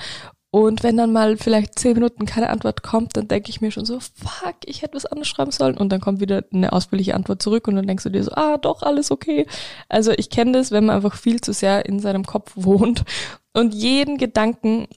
[0.54, 3.86] Und wenn dann mal vielleicht zehn Minuten keine Antwort kommt, dann denke ich mir schon
[3.86, 5.78] so, fuck, ich hätte was anderes schreiben sollen.
[5.78, 8.58] Und dann kommt wieder eine ausführliche Antwort zurück und dann denkst du dir so, ah,
[8.58, 9.48] doch, alles okay.
[9.88, 13.06] Also ich kenne das, wenn man einfach viel zu sehr in seinem Kopf wohnt
[13.54, 14.88] und jeden Gedanken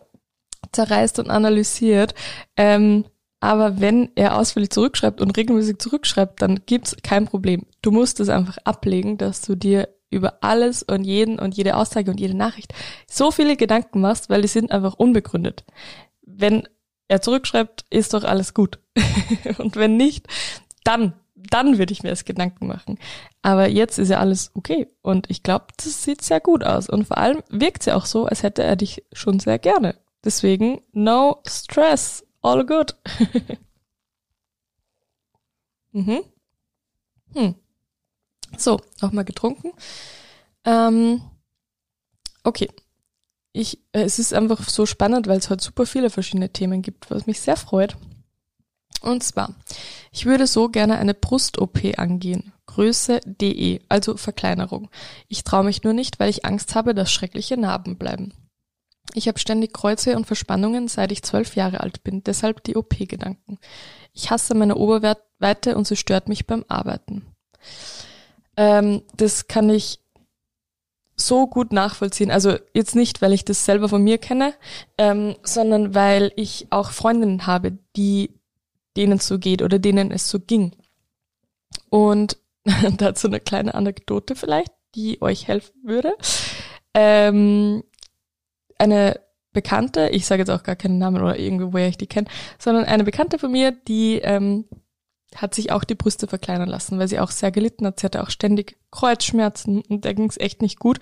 [0.73, 2.15] zerreißt und analysiert.
[2.57, 3.05] Ähm,
[3.39, 7.67] aber wenn er ausführlich zurückschreibt und regelmäßig zurückschreibt, dann gibt's kein Problem.
[7.83, 12.11] Du musst es einfach ablegen, dass du dir über alles und jeden und jede Aussage
[12.11, 12.73] und jede Nachricht
[13.07, 15.65] so viele Gedanken machst, weil die sind einfach unbegründet.
[16.23, 16.69] Wenn
[17.09, 18.79] er zurückschreibt, ist doch alles gut.
[19.59, 20.27] und wenn nicht,
[20.85, 22.99] dann, dann würde ich mir das Gedanken machen.
[23.43, 24.89] Aber jetzt ist ja alles okay.
[25.03, 26.89] Und ich glaube, das sieht sehr gut aus.
[26.89, 29.97] Und vor allem wirkt es ja auch so, als hätte er dich schon sehr gerne.
[30.25, 32.97] Deswegen, no stress, all good.
[35.93, 36.23] mhm.
[37.35, 37.55] Hm.
[38.59, 39.73] So, nochmal getrunken.
[40.65, 41.23] Ähm,
[42.43, 42.69] okay.
[43.53, 47.11] Ich, äh, es ist einfach so spannend, weil es heute super viele verschiedene Themen gibt,
[47.11, 47.97] was mich sehr freut.
[49.01, 49.55] Und zwar,
[50.11, 52.53] ich würde so gerne eine Brust-OP angehen.
[52.67, 54.89] Größe DE, also Verkleinerung.
[55.29, 58.33] Ich traue mich nur nicht, weil ich Angst habe, dass schreckliche Narben bleiben.
[59.13, 63.59] Ich habe ständig Kreuze und Verspannungen, seit ich zwölf Jahre alt bin, deshalb die OP-Gedanken.
[64.13, 67.27] Ich hasse meine Oberweite und sie stört mich beim Arbeiten.
[68.57, 70.01] Ähm, das kann ich
[71.17, 72.31] so gut nachvollziehen.
[72.31, 74.55] Also jetzt nicht, weil ich das selber von mir kenne,
[74.99, 78.31] ähm, sondern weil ich auch Freundinnen habe, die
[78.97, 80.73] denen so geht oder denen es so ging.
[81.91, 82.39] Und
[82.97, 86.15] dazu eine kleine Anekdote vielleicht, die euch helfen würde.
[86.95, 87.85] Ähm,
[88.79, 89.21] eine
[89.53, 92.27] Bekannte, ich sage jetzt auch gar keinen Namen oder irgendwo, woher ich die kenne,
[92.59, 94.65] sondern eine Bekannte von mir, die ähm,
[95.35, 98.01] hat sich auch die Brüste verkleinern lassen, weil sie auch sehr gelitten hat.
[98.01, 100.99] Sie hatte auch ständig Kreuzschmerzen und da ging es echt nicht gut.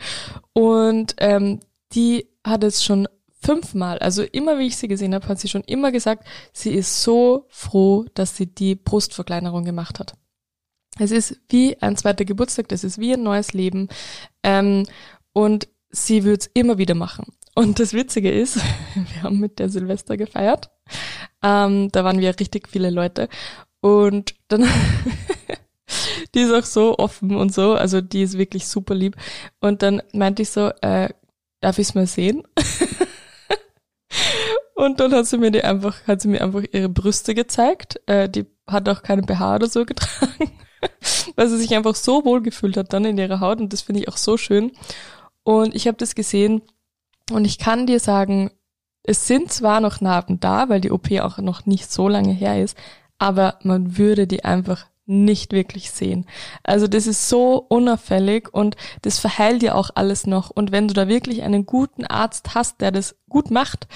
[0.53, 1.61] Und ähm,
[1.93, 3.09] die hat es schon
[3.41, 7.03] fünfmal, also immer wie ich sie gesehen habe, hat sie schon immer gesagt, sie ist
[7.03, 10.15] so froh, dass sie die Brustverkleinerung gemacht hat.
[10.99, 13.89] Es ist wie ein zweiter Geburtstag, das ist wie ein neues Leben.
[14.43, 14.87] Ähm,
[15.33, 17.33] und sie wird es immer wieder machen.
[17.55, 18.57] Und das Witzige ist,
[18.95, 20.71] wir haben mit der Silvester gefeiert.
[21.43, 23.29] Ähm, da waren wir richtig viele Leute.
[23.83, 24.63] Und dann,
[26.35, 29.17] die ist auch so offen und so, also die ist wirklich super lieb.
[29.61, 31.09] Und dann meinte ich so, äh,
[31.61, 32.45] darf ich es mal sehen?
[34.77, 38.01] und dann hat sie mir die einfach, hat sie mir einfach ihre Brüste gezeigt.
[38.07, 40.53] Äh, die hat auch keine BH oder so getragen,
[41.35, 44.03] weil sie sich einfach so wohl gefühlt hat dann in ihrer Haut und das finde
[44.03, 44.71] ich auch so schön.
[45.43, 46.63] Und ich habe das gesehen
[47.33, 48.53] und ich kann dir sagen,
[49.03, 52.63] es sind zwar noch Narben da, weil die OP auch noch nicht so lange her
[52.63, 52.77] ist,
[53.23, 56.27] aber man würde die einfach nicht wirklich sehen.
[56.65, 60.51] Also das ist so unauffällig und das verheilt ja auch alles noch.
[60.51, 63.87] Und wenn du da wirklich einen guten Arzt hast, der das gut macht,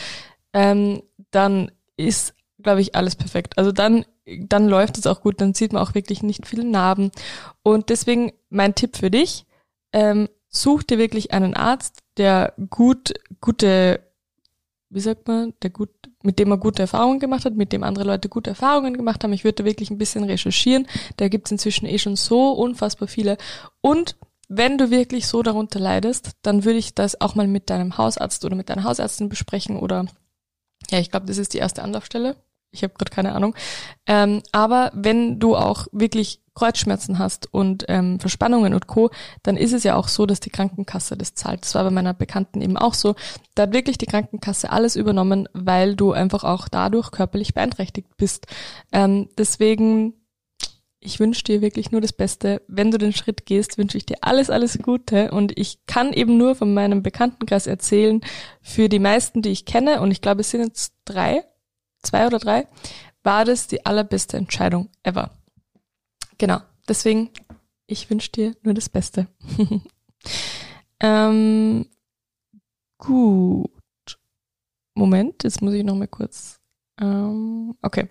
[0.53, 3.59] ähm, dann ist, glaube ich, alles perfekt.
[3.59, 7.11] Also dann, dann läuft es auch gut, dann sieht man auch wirklich nicht viele Narben.
[7.65, 9.45] Und deswegen mein Tipp für dich,
[9.93, 14.06] ähm, such dir wirklich einen Arzt, der gut, gute,
[14.97, 15.91] wie sagt man, der gut
[16.23, 19.33] mit dem er gute Erfahrungen gemacht hat, mit dem andere Leute gute Erfahrungen gemacht haben.
[19.33, 20.89] Ich würde wirklich ein bisschen recherchieren.
[21.19, 23.37] Da gibt's inzwischen eh schon so unfassbar viele.
[23.81, 24.17] Und
[24.49, 28.45] wenn du wirklich so darunter leidest, dann würde ich das auch mal mit deinem Hausarzt
[28.45, 30.07] oder mit deiner Hausärztin besprechen oder
[30.91, 32.37] ja, ich glaube, das ist die erste Anlaufstelle.
[32.71, 33.55] Ich habe gerade keine Ahnung.
[34.07, 39.11] Ähm, aber wenn du auch wirklich Kreuzschmerzen hast und ähm, Verspannungen und Co.,
[39.43, 41.65] dann ist es ja auch so, dass die Krankenkasse das zahlt.
[41.65, 43.15] Das war bei meiner Bekannten eben auch so.
[43.55, 48.47] Da hat wirklich die Krankenkasse alles übernommen, weil du einfach auch dadurch körperlich beeinträchtigt bist.
[48.91, 50.15] Ähm, deswegen,
[50.99, 52.63] ich wünsche dir wirklich nur das Beste.
[52.67, 55.31] Wenn du den Schritt gehst, wünsche ich dir alles, alles Gute.
[55.31, 58.23] Und ich kann eben nur von meinem Bekanntenkreis erzählen,
[58.63, 61.45] für die meisten, die ich kenne, und ich glaube, es sind jetzt drei,
[62.03, 62.67] zwei oder drei,
[63.23, 65.33] war das die allerbeste Entscheidung ever.
[66.39, 66.61] Genau.
[66.89, 67.31] Deswegen,
[67.87, 69.27] ich wünsche dir nur das Beste.
[71.01, 71.87] ähm,
[72.99, 73.71] gut.
[74.95, 76.61] Moment, jetzt muss ich noch mal kurz.
[77.01, 78.09] Ähm, okay.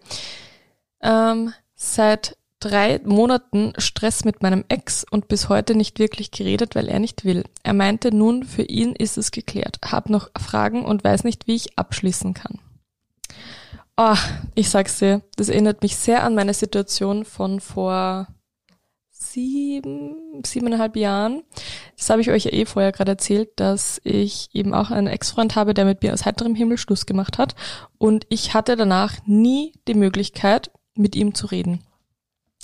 [1.01, 6.87] Ähm, seit drei Monaten Stress mit meinem Ex und bis heute nicht wirklich geredet, weil
[6.87, 7.43] er nicht will.
[7.63, 9.79] Er meinte nun, für ihn ist es geklärt.
[9.83, 12.59] Hab noch Fragen und weiß nicht, wie ich abschließen kann.
[13.97, 14.17] Oh,
[14.55, 18.27] ich sag's dir, das erinnert mich sehr an meine Situation von vor
[19.09, 21.43] sieben, siebeneinhalb Jahren.
[21.97, 25.55] Das habe ich euch ja eh vorher gerade erzählt, dass ich eben auch einen Ex-Freund
[25.55, 27.55] habe, der mit mir aus heiterem Himmel Schluss gemacht hat.
[27.97, 31.81] Und ich hatte danach nie die Möglichkeit, mit ihm zu reden.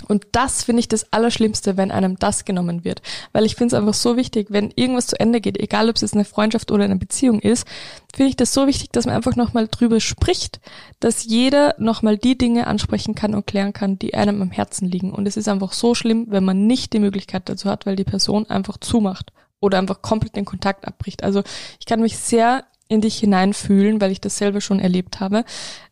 [0.07, 3.01] Und das finde ich das Allerschlimmste, wenn einem das genommen wird.
[3.33, 6.01] Weil ich finde es einfach so wichtig, wenn irgendwas zu Ende geht, egal ob es
[6.01, 7.67] jetzt eine Freundschaft oder eine Beziehung ist,
[8.13, 10.59] finde ich das so wichtig, dass man einfach nochmal drüber spricht,
[10.99, 15.13] dass jeder nochmal die Dinge ansprechen kann und klären kann, die einem am Herzen liegen.
[15.13, 18.03] Und es ist einfach so schlimm, wenn man nicht die Möglichkeit dazu hat, weil die
[18.03, 21.23] Person einfach zumacht oder einfach komplett den Kontakt abbricht.
[21.23, 21.43] Also
[21.79, 25.45] ich kann mich sehr in dich hineinfühlen, weil ich das selber schon erlebt habe.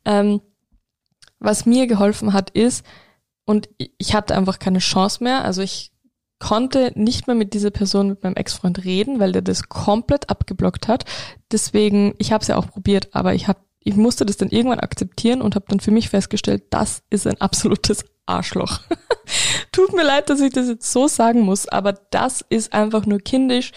[0.03, 0.41] Ähm,
[1.39, 2.83] was mir geholfen hat, ist,
[3.49, 5.43] und ich hatte einfach keine Chance mehr.
[5.43, 5.91] Also ich
[6.37, 10.87] konnte nicht mehr mit dieser Person, mit meinem Ex-Freund reden, weil der das komplett abgeblockt
[10.87, 11.05] hat.
[11.51, 14.79] Deswegen, ich habe es ja auch probiert, aber ich hab, ich musste das dann irgendwann
[14.79, 18.81] akzeptieren und habe dann für mich festgestellt, das ist ein absolutes Arschloch.
[19.71, 23.17] Tut mir leid, dass ich das jetzt so sagen muss, aber das ist einfach nur
[23.17, 23.71] kindisch,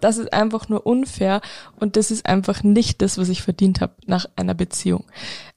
[0.00, 1.42] das ist einfach nur unfair
[1.78, 5.04] und das ist einfach nicht das, was ich verdient habe nach einer Beziehung.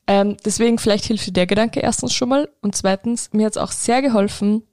[0.08, 3.62] Ähm, deswegen vielleicht hilft dir der Gedanke erstens schon mal und zweitens, mir hat es
[3.62, 4.64] auch sehr geholfen,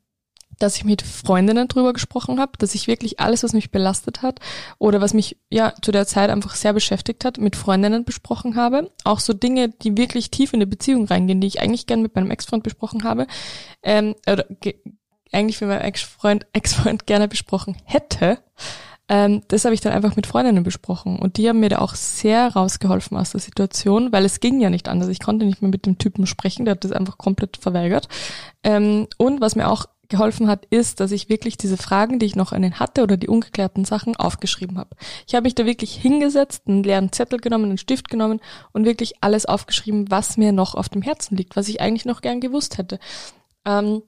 [0.58, 4.40] dass ich mit Freundinnen drüber gesprochen habe, dass ich wirklich alles, was mich belastet hat
[4.78, 8.90] oder was mich ja zu der Zeit einfach sehr beschäftigt hat, mit Freundinnen besprochen habe.
[9.04, 12.14] Auch so Dinge, die wirklich tief in eine Beziehung reingehen, die ich eigentlich gern mit
[12.14, 13.26] meinem Ex-Freund besprochen habe,
[13.82, 14.46] ähm, oder
[15.32, 18.38] eigentlich mit meinem Ex-Freund Ex-Freund gerne besprochen hätte.
[19.08, 21.94] Ähm, das habe ich dann einfach mit Freundinnen besprochen und die haben mir da auch
[21.94, 25.08] sehr rausgeholfen aus der Situation, weil es ging ja nicht anders.
[25.08, 28.08] Ich konnte nicht mehr mit dem Typen sprechen, der hat das einfach komplett verweigert.
[28.62, 32.36] Ähm, und was mir auch geholfen hat, ist, dass ich wirklich diese Fragen, die ich
[32.36, 34.96] noch an den hatte oder die ungeklärten Sachen aufgeschrieben habe.
[35.26, 38.40] Ich habe mich da wirklich hingesetzt, einen leeren Zettel genommen, einen Stift genommen
[38.72, 42.22] und wirklich alles aufgeschrieben, was mir noch auf dem Herzen liegt, was ich eigentlich noch
[42.22, 42.98] gern gewusst hätte.
[43.66, 44.02] Ähm,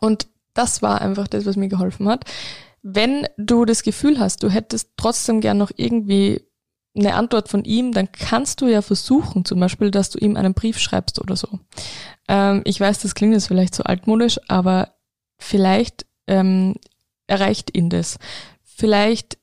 [0.00, 2.24] und das war einfach das, was mir geholfen hat
[2.82, 6.42] wenn du das Gefühl hast, du hättest trotzdem gern noch irgendwie
[6.96, 10.54] eine Antwort von ihm, dann kannst du ja versuchen, zum Beispiel, dass du ihm einen
[10.54, 11.60] Brief schreibst oder so.
[12.28, 14.94] Ähm, ich weiß, das klingt jetzt vielleicht so altmodisch, aber
[15.38, 16.74] vielleicht ähm,
[17.26, 18.18] erreicht ihn das.
[18.64, 19.38] Vielleicht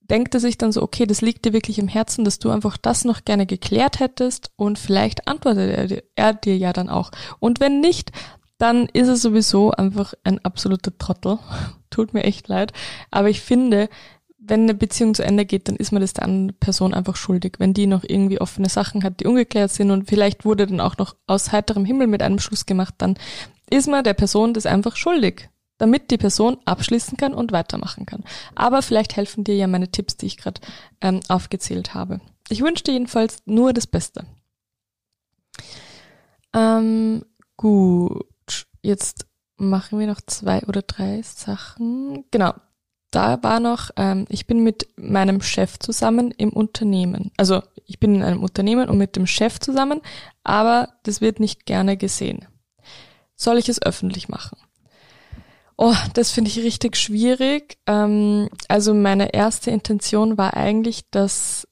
[0.00, 2.76] denkt er sich dann so, okay, das liegt dir wirklich im Herzen, dass du einfach
[2.76, 7.10] das noch gerne geklärt hättest und vielleicht antwortet er, er dir ja dann auch.
[7.40, 8.12] Und wenn nicht,
[8.58, 11.38] dann ist er sowieso einfach ein absoluter Trottel.
[11.90, 12.72] Tut mir echt leid.
[13.10, 13.88] Aber ich finde,
[14.38, 17.54] wenn eine Beziehung zu Ende geht, dann ist man das der anderen Person einfach schuldig.
[17.58, 20.96] Wenn die noch irgendwie offene Sachen hat, die ungeklärt sind und vielleicht wurde dann auch
[20.98, 23.18] noch aus heiterem Himmel mit einem Schluss gemacht, dann
[23.70, 28.24] ist man der Person das einfach schuldig, damit die Person abschließen kann und weitermachen kann.
[28.54, 30.60] Aber vielleicht helfen dir ja meine Tipps, die ich gerade
[31.00, 32.20] ähm, aufgezählt habe.
[32.48, 34.24] Ich wünsche dir jedenfalls nur das Beste.
[36.54, 37.24] Ähm,
[37.56, 38.24] gut.
[38.86, 42.24] Jetzt machen wir noch zwei oder drei Sachen.
[42.30, 42.54] Genau.
[43.10, 47.32] Da war noch, ähm, ich bin mit meinem Chef zusammen im Unternehmen.
[47.36, 50.02] Also ich bin in einem Unternehmen und mit dem Chef zusammen,
[50.44, 52.46] aber das wird nicht gerne gesehen.
[53.34, 54.56] Soll ich es öffentlich machen?
[55.76, 57.78] Oh, das finde ich richtig schwierig.
[57.88, 61.66] Ähm, also meine erste Intention war eigentlich, dass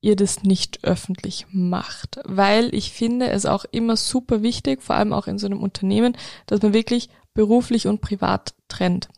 [0.00, 5.12] ihr das nicht öffentlich macht, weil ich finde es auch immer super wichtig, vor allem
[5.12, 9.08] auch in so einem Unternehmen, dass man wirklich beruflich und privat trennt.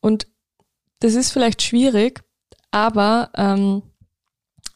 [0.00, 0.26] Und
[1.00, 2.22] das ist vielleicht schwierig,
[2.70, 3.82] aber ähm,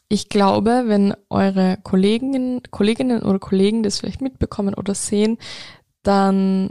[0.08, 5.38] ich glaube, wenn eure Kolleginnen, Kolleginnen oder Kollegen das vielleicht mitbekommen oder sehen,
[6.02, 6.70] dann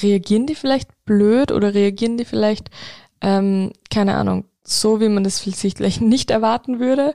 [0.00, 2.70] reagieren die vielleicht blöd oder reagieren die vielleicht,
[3.20, 7.14] ähm, keine Ahnung, so, wie man das vielleicht nicht erwarten würde.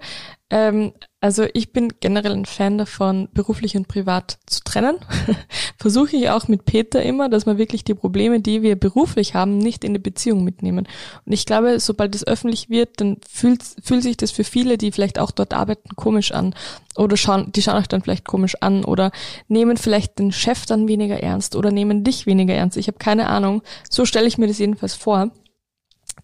[0.50, 4.98] Ähm, also ich bin generell ein Fan davon, beruflich und privat zu trennen.
[5.78, 9.58] Versuche ich auch mit Peter immer, dass wir wirklich die Probleme, die wir beruflich haben,
[9.58, 10.88] nicht in die Beziehung mitnehmen.
[11.26, 14.92] Und ich glaube, sobald es öffentlich wird, dann fühlt, fühlt sich das für viele, die
[14.92, 16.54] vielleicht auch dort arbeiten, komisch an.
[16.98, 19.12] Oder schauen, die schauen euch dann vielleicht komisch an oder
[19.48, 22.76] nehmen vielleicht den Chef dann weniger ernst oder nehmen dich weniger ernst.
[22.76, 23.62] Ich habe keine Ahnung.
[23.90, 25.32] So stelle ich mir das jedenfalls vor.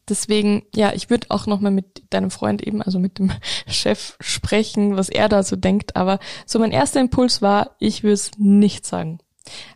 [0.10, 3.32] Deswegen, ja, ich würde auch nochmal mit deinem Freund eben, also mit dem
[3.67, 5.96] Chef sprechen, was er da so denkt.
[5.96, 9.20] Aber so mein erster Impuls war, ich würde es nicht sagen.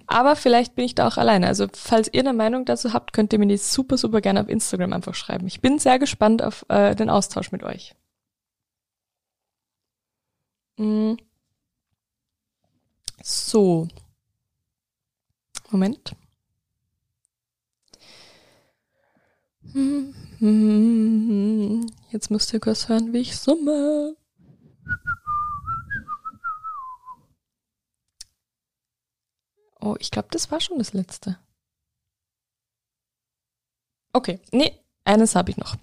[0.08, 1.48] Aber vielleicht bin ich da auch alleine.
[1.48, 4.50] Also falls ihr eine Meinung dazu habt, könnt ihr mir die super, super gerne auf
[4.50, 5.48] Instagram einfach schreiben.
[5.48, 7.96] Ich bin sehr gespannt auf äh, den Austausch mit euch.
[10.78, 11.16] Mm.
[13.24, 13.88] So.
[15.70, 16.16] Moment.
[22.12, 24.16] Jetzt müsst ihr kurz hören, wie ich summe.
[29.80, 31.40] Oh, ich glaube, das war schon das letzte.
[34.14, 35.76] Okay, nee, eines habe ich noch.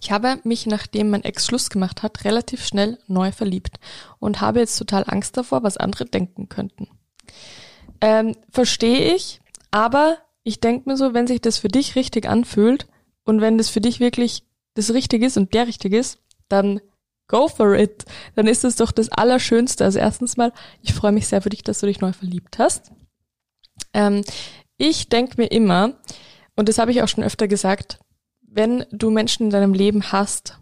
[0.00, 3.78] Ich habe mich, nachdem mein Ex Schluss gemacht hat, relativ schnell neu verliebt
[4.18, 6.88] und habe jetzt total Angst davor, was andere denken könnten.
[8.00, 9.40] Ähm, Verstehe ich,
[9.70, 12.86] aber ich denke mir so, wenn sich das für dich richtig anfühlt
[13.24, 14.44] und wenn das für dich wirklich
[14.74, 16.80] das Richtige ist und der Richtige ist, dann
[17.26, 18.04] go for it.
[18.36, 19.84] Dann ist es doch das Allerschönste.
[19.84, 22.92] Also erstens mal, ich freue mich sehr für dich, dass du dich neu verliebt hast.
[23.92, 24.22] Ähm,
[24.76, 25.94] ich denke mir immer,
[26.54, 27.98] und das habe ich auch schon öfter gesagt,
[28.40, 30.60] wenn du Menschen in deinem Leben hast,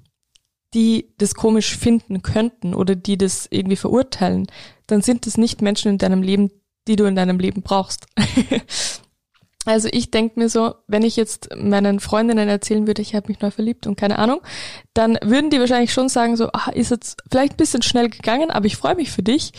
[0.72, 4.47] die das komisch finden könnten oder die das irgendwie verurteilen,
[4.87, 6.51] dann sind es nicht Menschen in deinem Leben,
[6.89, 8.07] die du in deinem Leben brauchst.
[9.65, 13.41] also ich denke mir so, wenn ich jetzt meinen Freundinnen erzählen würde, ich habe mich
[13.41, 14.41] neu verliebt und keine Ahnung,
[14.93, 18.51] dann würden die wahrscheinlich schon sagen so, ah, ist jetzt vielleicht ein bisschen schnell gegangen,
[18.51, 19.53] aber ich freue mich für dich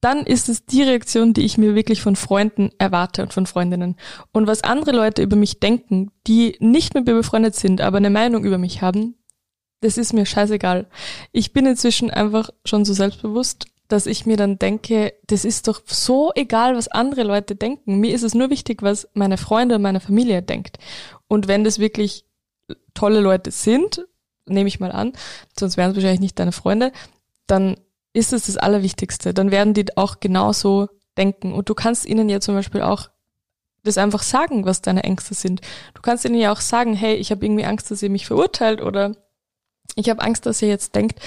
[0.00, 3.96] dann ist es die Reaktion, die ich mir wirklich von Freunden erwarte und von Freundinnen.
[4.32, 8.10] Und was andere Leute über mich denken, die nicht mit mir befreundet sind, aber eine
[8.10, 9.16] Meinung über mich haben,
[9.80, 10.88] das ist mir scheißegal.
[11.32, 15.80] Ich bin inzwischen einfach schon so selbstbewusst, dass ich mir dann denke, das ist doch
[15.86, 17.98] so egal, was andere Leute denken.
[17.98, 20.78] Mir ist es nur wichtig, was meine Freunde und meine Familie denkt.
[21.26, 22.26] Und wenn das wirklich
[22.94, 24.06] tolle Leute sind,
[24.46, 25.12] nehme ich mal an,
[25.58, 26.92] sonst wären es wahrscheinlich nicht deine Freunde,
[27.46, 27.76] dann
[28.12, 29.32] ist es das Allerwichtigste.
[29.32, 31.52] Dann werden die auch genauso denken.
[31.52, 33.10] Und du kannst ihnen ja zum Beispiel auch
[33.84, 35.60] das einfach sagen, was deine Ängste sind.
[35.94, 38.82] Du kannst ihnen ja auch sagen, hey, ich habe irgendwie Angst, dass ihr mich verurteilt
[38.82, 39.16] oder
[39.94, 41.20] ich habe Angst, dass ihr jetzt denkt,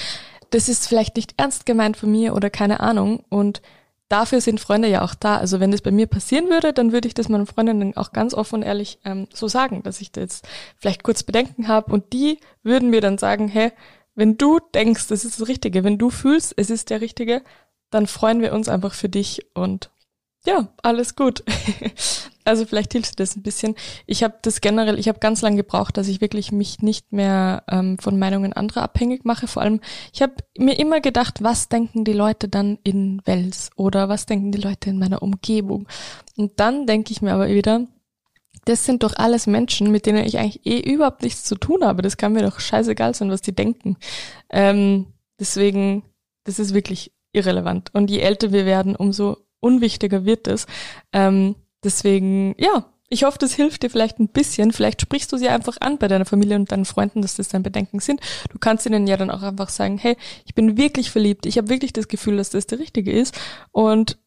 [0.51, 3.23] das ist vielleicht nicht ernst gemeint von mir oder keine Ahnung.
[3.29, 3.61] Und
[4.09, 5.37] dafür sind Freunde ja auch da.
[5.37, 8.33] Also wenn das bei mir passieren würde, dann würde ich das meinen Freundinnen auch ganz
[8.33, 10.47] offen und ehrlich ähm, so sagen, dass ich da jetzt
[10.77, 13.71] vielleicht kurz Bedenken habe und die würden mir dann sagen, hey,
[14.13, 17.41] wenn du denkst, es ist das Richtige, wenn du fühlst, es ist der Richtige,
[17.89, 19.89] dann freuen wir uns einfach für dich und
[20.45, 21.43] ja, alles gut.
[22.45, 23.75] also vielleicht hilft dir das ein bisschen.
[24.05, 27.63] Ich habe das generell, ich habe ganz lange gebraucht, dass ich wirklich mich nicht mehr
[27.69, 29.47] ähm, von Meinungen anderer abhängig mache.
[29.47, 29.81] Vor allem,
[30.13, 34.51] ich habe mir immer gedacht, was denken die Leute dann in Wels oder was denken
[34.51, 35.87] die Leute in meiner Umgebung.
[36.37, 37.87] Und dann denke ich mir aber wieder,
[38.65, 42.01] das sind doch alles Menschen, mit denen ich eigentlich eh überhaupt nichts zu tun habe.
[42.01, 43.97] Das kann mir doch scheißegal sein, was die denken.
[44.49, 45.07] Ähm,
[45.39, 46.03] deswegen,
[46.43, 47.89] das ist wirklich irrelevant.
[47.93, 50.67] Und je älter wir werden, umso unwichtiger wird es.
[51.13, 54.71] Ähm, deswegen, ja, ich hoffe, das hilft dir vielleicht ein bisschen.
[54.71, 57.61] Vielleicht sprichst du sie einfach an bei deiner Familie und deinen Freunden, dass das dein
[57.61, 58.21] Bedenken sind.
[58.49, 60.15] Du kannst ihnen ja dann auch einfach sagen, hey,
[60.45, 61.45] ich bin wirklich verliebt.
[61.45, 63.37] Ich habe wirklich das Gefühl, dass das der Richtige ist.
[63.73, 64.17] Und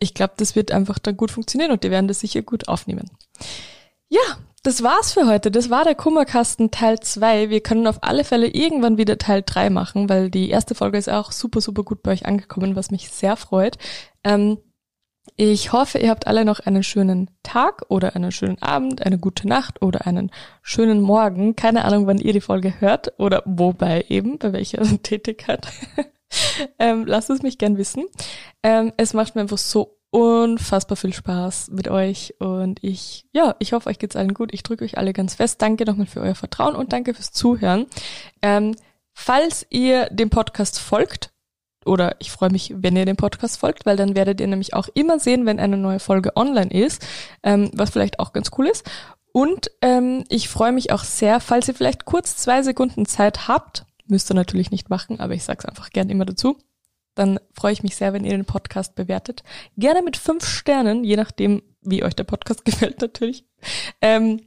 [0.00, 3.10] ich glaube, das wird einfach dann gut funktionieren und die werden das sicher gut aufnehmen.
[4.08, 4.20] Ja,
[4.64, 5.52] das war's für heute.
[5.52, 7.48] Das war der Kummerkasten Teil 2.
[7.48, 11.08] Wir können auf alle Fälle irgendwann wieder Teil 3 machen, weil die erste Folge ist
[11.08, 13.78] auch super, super gut bei euch angekommen, was mich sehr freut.
[14.24, 14.58] Ähm,
[15.36, 19.48] ich hoffe, ihr habt alle noch einen schönen Tag oder einen schönen Abend, eine gute
[19.48, 20.30] Nacht oder einen
[20.62, 21.56] schönen Morgen.
[21.56, 25.66] Keine Ahnung, wann ihr die Folge hört oder wobei eben, bei welcher Tätigkeit.
[26.78, 28.04] ähm, lasst es mich gern wissen.
[28.62, 33.72] Ähm, es macht mir einfach so unfassbar viel Spaß mit euch und ich, ja, ich
[33.72, 34.52] hoffe, euch geht's allen gut.
[34.52, 35.62] Ich drücke euch alle ganz fest.
[35.62, 37.86] Danke nochmal für euer Vertrauen und danke fürs Zuhören.
[38.42, 38.76] Ähm,
[39.14, 41.31] falls ihr dem Podcast folgt,
[41.86, 44.88] oder ich freue mich, wenn ihr dem Podcast folgt, weil dann werdet ihr nämlich auch
[44.94, 47.06] immer sehen, wenn eine neue Folge online ist,
[47.42, 48.88] ähm, was vielleicht auch ganz cool ist.
[49.32, 53.86] Und ähm, ich freue mich auch sehr, falls ihr vielleicht kurz zwei Sekunden Zeit habt,
[54.06, 56.58] müsst ihr natürlich nicht machen, aber ich sag's einfach gern immer dazu
[57.14, 59.42] dann freue ich mich sehr, wenn ihr den Podcast bewertet.
[59.76, 63.44] Gerne mit fünf Sternen, je nachdem, wie euch der Podcast gefällt natürlich.
[64.00, 64.40] Ähm,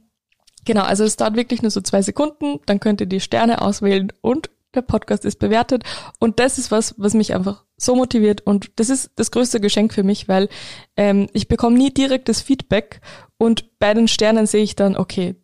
[0.64, 4.12] genau, also es dauert wirklich nur so zwei Sekunden, dann könnt ihr die Sterne auswählen
[4.20, 5.82] und der Podcast ist bewertet.
[6.18, 9.92] Und das ist was, was mich einfach so motiviert und das ist das größte Geschenk
[9.92, 10.48] für mich, weil
[10.96, 13.00] ähm, ich bekomme nie direktes Feedback
[13.38, 15.36] und bei den Sternen sehe ich dann, okay,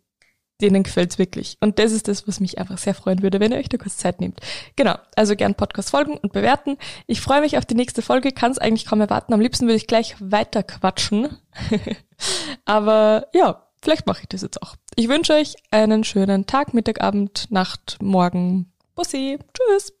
[0.61, 1.57] denen gefällt's wirklich.
[1.59, 3.97] Und das ist das, was mich einfach sehr freuen würde, wenn ihr euch da kurz
[3.97, 4.39] Zeit nehmt.
[4.75, 6.77] Genau, also gern Podcast folgen und bewerten.
[7.05, 9.33] Ich freue mich auf die nächste Folge, kann es eigentlich kaum erwarten.
[9.33, 11.37] Am liebsten würde ich gleich weiter quatschen.
[12.65, 14.75] Aber ja, vielleicht mache ich das jetzt auch.
[14.95, 18.72] Ich wünsche euch einen schönen Tag, Mittag, Abend, Nacht, Morgen.
[18.95, 19.39] Bussi.
[19.53, 19.93] Tschüss.